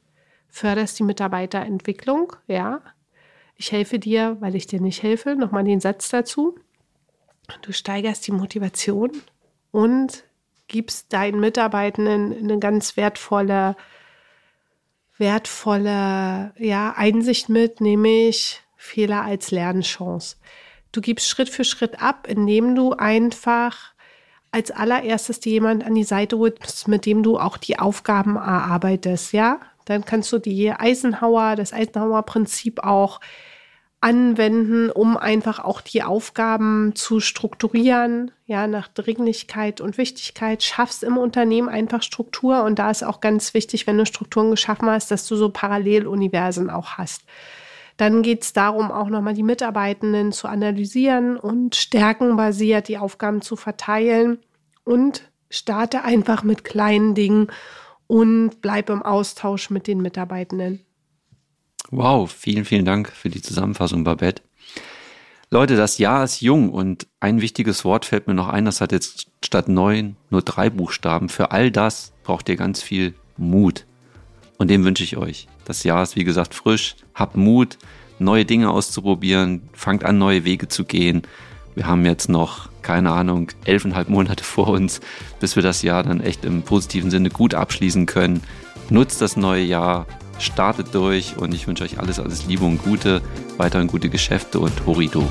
förderst 0.56 0.98
die 0.98 1.04
Mitarbeiterentwicklung, 1.04 2.34
ja. 2.48 2.82
Ich 3.58 3.74
helfe 3.74 4.00
dir, 4.00 4.38
weil 4.40 4.56
ich 4.56 4.68
dir 4.68 4.80
nicht 4.80 5.04
helfe. 5.04 5.36
Nochmal 5.36 5.66
den 5.66 5.82
Satz 5.82 6.08
dazu. 6.10 6.58
Du 7.62 7.74
steigerst 7.74 8.26
die 8.26 8.32
Motivation 8.32 9.12
und 9.72 10.24
gibst 10.68 11.12
deinen 11.12 11.42
Mitarbeitenden 11.42 12.34
eine 12.38 12.58
ganz 12.60 12.96
wertvolle, 12.96 13.76
wertvolle 15.18 16.54
ja, 16.58 16.94
Einsicht 16.96 17.50
mit, 17.50 17.82
nämlich 17.82 18.62
Fehler 18.78 19.24
als 19.24 19.52
Lernchance. 19.52 20.38
Du 20.94 21.02
gibst 21.02 21.28
Schritt 21.28 21.50
für 21.50 21.66
Schritt 21.66 22.02
ab, 22.02 22.28
indem 22.30 22.76
du 22.76 22.94
einfach 22.94 23.94
als 24.52 24.72
allererstes 24.72 25.42
dir 25.42 25.52
jemand 25.52 25.86
an 25.86 25.96
die 25.96 26.06
Seite 26.06 26.38
holst, 26.38 26.88
mit 26.88 27.06
dem 27.06 27.24
du 27.24 27.38
auch 27.38 27.58
die 27.58 27.78
Aufgaben 27.78 28.38
erarbeitest, 28.38 29.34
ja? 29.34 29.60
Dann 29.86 30.06
kannst 30.06 30.32
du 30.34 30.40
die 30.40 30.72
Eisenhower, 30.72 31.56
das 31.56 31.74
Eisenhower-Prinzip 31.74 32.84
auch 32.84 33.20
anwenden, 34.02 34.92
um 34.92 35.18
einfach 35.18 35.58
auch 35.58 35.82
die 35.82 36.04
Aufgaben 36.04 36.94
zu 36.96 37.20
strukturieren, 37.20 38.30
ja, 38.46 38.68
nach 38.68 38.88
Dringlichkeit 38.88 39.82
und 39.82 39.98
Wichtigkeit. 39.98 40.62
Schaffst 40.62 41.04
im 41.04 41.18
Unternehmen 41.18 41.70
einfach 41.70 42.04
Struktur 42.04 42.64
und 42.64 42.78
da 42.78 42.92
ist 42.92 43.04
auch 43.04 43.20
ganz 43.20 43.56
wichtig, 43.56 43.88
wenn 43.88 43.98
du 43.98 44.06
Strukturen 44.06 44.52
geschaffen 44.52 44.90
hast, 44.90 45.10
dass 45.10 45.28
du 45.28 45.36
so 45.36 45.50
Paralleluniversen 45.50 46.70
auch 46.70 47.00
hast. 47.00 47.24
Dann 47.98 48.22
geht 48.22 48.44
es 48.44 48.54
darum, 48.54 48.92
auch 48.92 49.10
nochmal 49.10 49.34
die 49.34 49.42
Mitarbeitenden 49.42 50.32
zu 50.32 50.48
analysieren 50.48 51.38
und 51.38 51.76
stärkenbasiert 51.76 52.90
die 52.90 53.00
Aufgaben 53.00 53.42
zu 53.42 53.56
verteilen 53.56 54.40
und 54.84 55.24
starte 55.50 56.04
einfach 56.04 56.44
mit 56.44 56.64
kleinen 56.64 57.16
Dingen 57.16 57.48
und 58.08 58.62
bleib 58.62 58.90
im 58.90 59.02
Austausch 59.02 59.70
mit 59.70 59.88
den 59.88 60.02
Mitarbeitenden. 60.02 60.82
Wow, 61.92 62.32
vielen, 62.32 62.66
vielen 62.66 62.86
Dank 62.86 63.10
für 63.12 63.30
die 63.30 63.42
Zusammenfassung, 63.42 64.04
Babette. 64.04 64.42
Leute, 65.52 65.76
das 65.76 66.00
Jahr 66.00 66.24
ist 66.24 66.42
jung 66.42 66.70
und 66.70 67.08
ein 67.20 67.40
wichtiges 67.40 67.86
Wort 67.86 68.06
fällt 68.06 68.28
mir 68.28 68.34
noch 68.34 68.50
ein, 68.50 68.66
das 68.66 68.82
hat 68.82 68.92
jetzt 68.92 69.28
statt 69.44 69.70
neun 69.70 70.18
nur 70.30 70.42
drei 70.42 70.70
Buchstaben. 70.70 71.30
Für 71.30 71.52
all 71.52 71.72
das 71.72 72.14
braucht 72.24 72.50
ihr 72.50 72.56
ganz 72.56 72.82
viel 72.82 73.14
Mut. 73.38 73.86
Und 74.58 74.70
dem 74.70 74.84
wünsche 74.84 75.04
ich 75.04 75.18
euch. 75.18 75.48
Das 75.66 75.84
Jahr 75.84 76.04
ist 76.04 76.16
wie 76.16 76.24
gesagt 76.24 76.54
frisch. 76.54 76.96
Habt 77.14 77.38
Mut, 77.38 77.78
neue 78.20 78.46
Dinge 78.46 78.72
auszuprobieren. 78.72 79.70
Fangt 79.74 80.04
an, 80.04 80.18
neue 80.18 80.46
Wege 80.46 80.68
zu 80.68 80.86
gehen. 80.86 81.24
Wir 81.76 81.88
haben 81.88 82.06
jetzt 82.06 82.30
noch, 82.30 82.70
keine 82.82 83.12
Ahnung, 83.12 83.50
elfeinhalb 83.66 84.08
Monate 84.08 84.44
vor 84.44 84.70
uns, 84.70 85.02
bis 85.42 85.58
wir 85.58 85.64
das 85.64 85.82
Jahr 85.82 86.04
dann 86.04 86.22
echt 86.22 86.46
im 86.46 86.62
positiven 86.62 87.12
Sinne 87.12 87.30
gut 87.30 87.54
abschließen 87.54 88.06
können. 88.06 88.42
Nutzt 88.90 89.22
das 89.22 89.36
neue 89.36 89.64
Jahr, 89.64 90.08
startet 90.40 90.96
durch 90.96 91.36
und 91.38 91.54
ich 91.54 91.68
wünsche 91.68 91.84
euch 91.84 92.00
alles, 92.00 92.20
alles 92.20 92.46
Liebe 92.46 92.64
und 92.64 92.82
Gute, 92.82 93.22
weiterhin 93.58 93.88
gute 93.88 94.10
Geschäfte 94.10 94.60
und 94.60 94.86
Horido. 94.86 95.30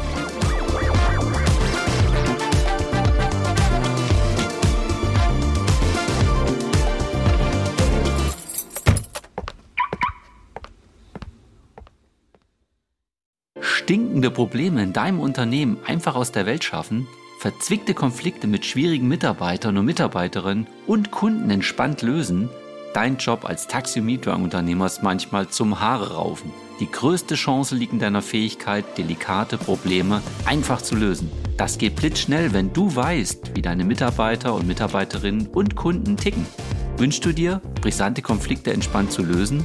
Stinkende 13.75 14.31
Probleme 14.31 14.83
in 14.83 14.93
deinem 14.93 15.21
Unternehmen 15.21 15.79
einfach 15.85 16.15
aus 16.15 16.33
der 16.33 16.47
Welt 16.47 16.65
schaffen, 16.65 17.07
verzwickte 17.39 17.93
Konflikte 17.93 18.47
mit 18.47 18.65
schwierigen 18.65 19.09
Mitarbeitern 19.09 19.77
und 19.77 19.85
Mitarbeiterinnen 19.85 20.67
und 20.87 21.11
Kunden 21.11 21.51
entspannt 21.51 22.01
lösen, 22.03 22.49
dein 22.95 23.17
Job 23.17 23.45
als 23.45 23.67
Taxi- 23.67 24.01
und 24.01 24.07
Mietwagenunternehmer 24.07 24.87
ist 24.87 25.03
manchmal 25.03 25.49
zum 25.49 25.81
Haare 25.81 26.15
raufen. 26.15 26.53
Die 26.81 26.91
größte 26.91 27.35
Chance 27.35 27.75
liegt 27.75 27.93
in 27.93 27.99
deiner 27.99 28.23
Fähigkeit, 28.23 28.85
delikate 28.97 29.59
Probleme 29.59 30.23
einfach 30.45 30.81
zu 30.81 30.95
lösen. 30.95 31.31
Das 31.57 31.79
geht 31.79 31.97
blitzschnell, 31.97 32.53
wenn 32.53 32.73
du 32.73 32.95
weißt, 32.95 33.55
wie 33.55 33.63
deine 33.63 33.85
Mitarbeiter 33.85 34.55
und 34.55 34.67
Mitarbeiterinnen 34.67 35.49
und 35.49 35.77
Kunden 35.77 36.17
ticken. 36.17 36.47
Wünschst 36.97 37.25
du 37.25 37.33
dir, 37.33 37.61
brisante 37.81 38.23
Konflikte 38.23 38.73
entspannt 38.73 39.13
zu 39.13 39.23
lösen? 39.23 39.65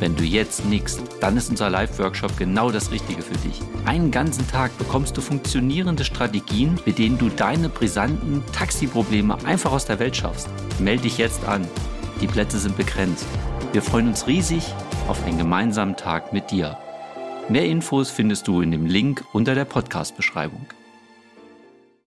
Wenn 0.00 0.16
du 0.16 0.24
jetzt 0.24 0.64
nickst, 0.64 1.00
dann 1.20 1.36
ist 1.36 1.50
unser 1.50 1.70
Live-Workshop 1.70 2.36
genau 2.36 2.70
das 2.70 2.90
Richtige 2.90 3.22
für 3.22 3.36
dich. 3.38 3.60
Einen 3.84 4.10
ganzen 4.10 4.46
Tag 4.48 4.76
bekommst 4.76 5.16
du 5.16 5.20
funktionierende 5.20 6.04
Strategien, 6.04 6.78
mit 6.84 6.98
denen 6.98 7.16
du 7.16 7.28
deine 7.28 7.68
brisanten 7.68 8.42
Taxi-Probleme 8.52 9.36
einfach 9.44 9.72
aus 9.72 9.86
der 9.86 10.00
Welt 10.00 10.16
schaffst. 10.16 10.48
Melde 10.80 11.04
dich 11.04 11.18
jetzt 11.18 11.44
an. 11.44 11.66
Die 12.20 12.26
Plätze 12.26 12.58
sind 12.58 12.76
begrenzt. 12.76 13.26
Wir 13.72 13.82
freuen 13.82 14.08
uns 14.08 14.26
riesig 14.26 14.64
auf 15.08 15.24
einen 15.24 15.38
gemeinsamen 15.38 15.96
Tag 15.96 16.32
mit 16.32 16.50
dir. 16.50 16.76
Mehr 17.48 17.66
Infos 17.66 18.10
findest 18.10 18.48
du 18.48 18.62
in 18.62 18.70
dem 18.70 18.86
Link 18.86 19.24
unter 19.32 19.54
der 19.54 19.64
Podcast-Beschreibung. 19.64 20.66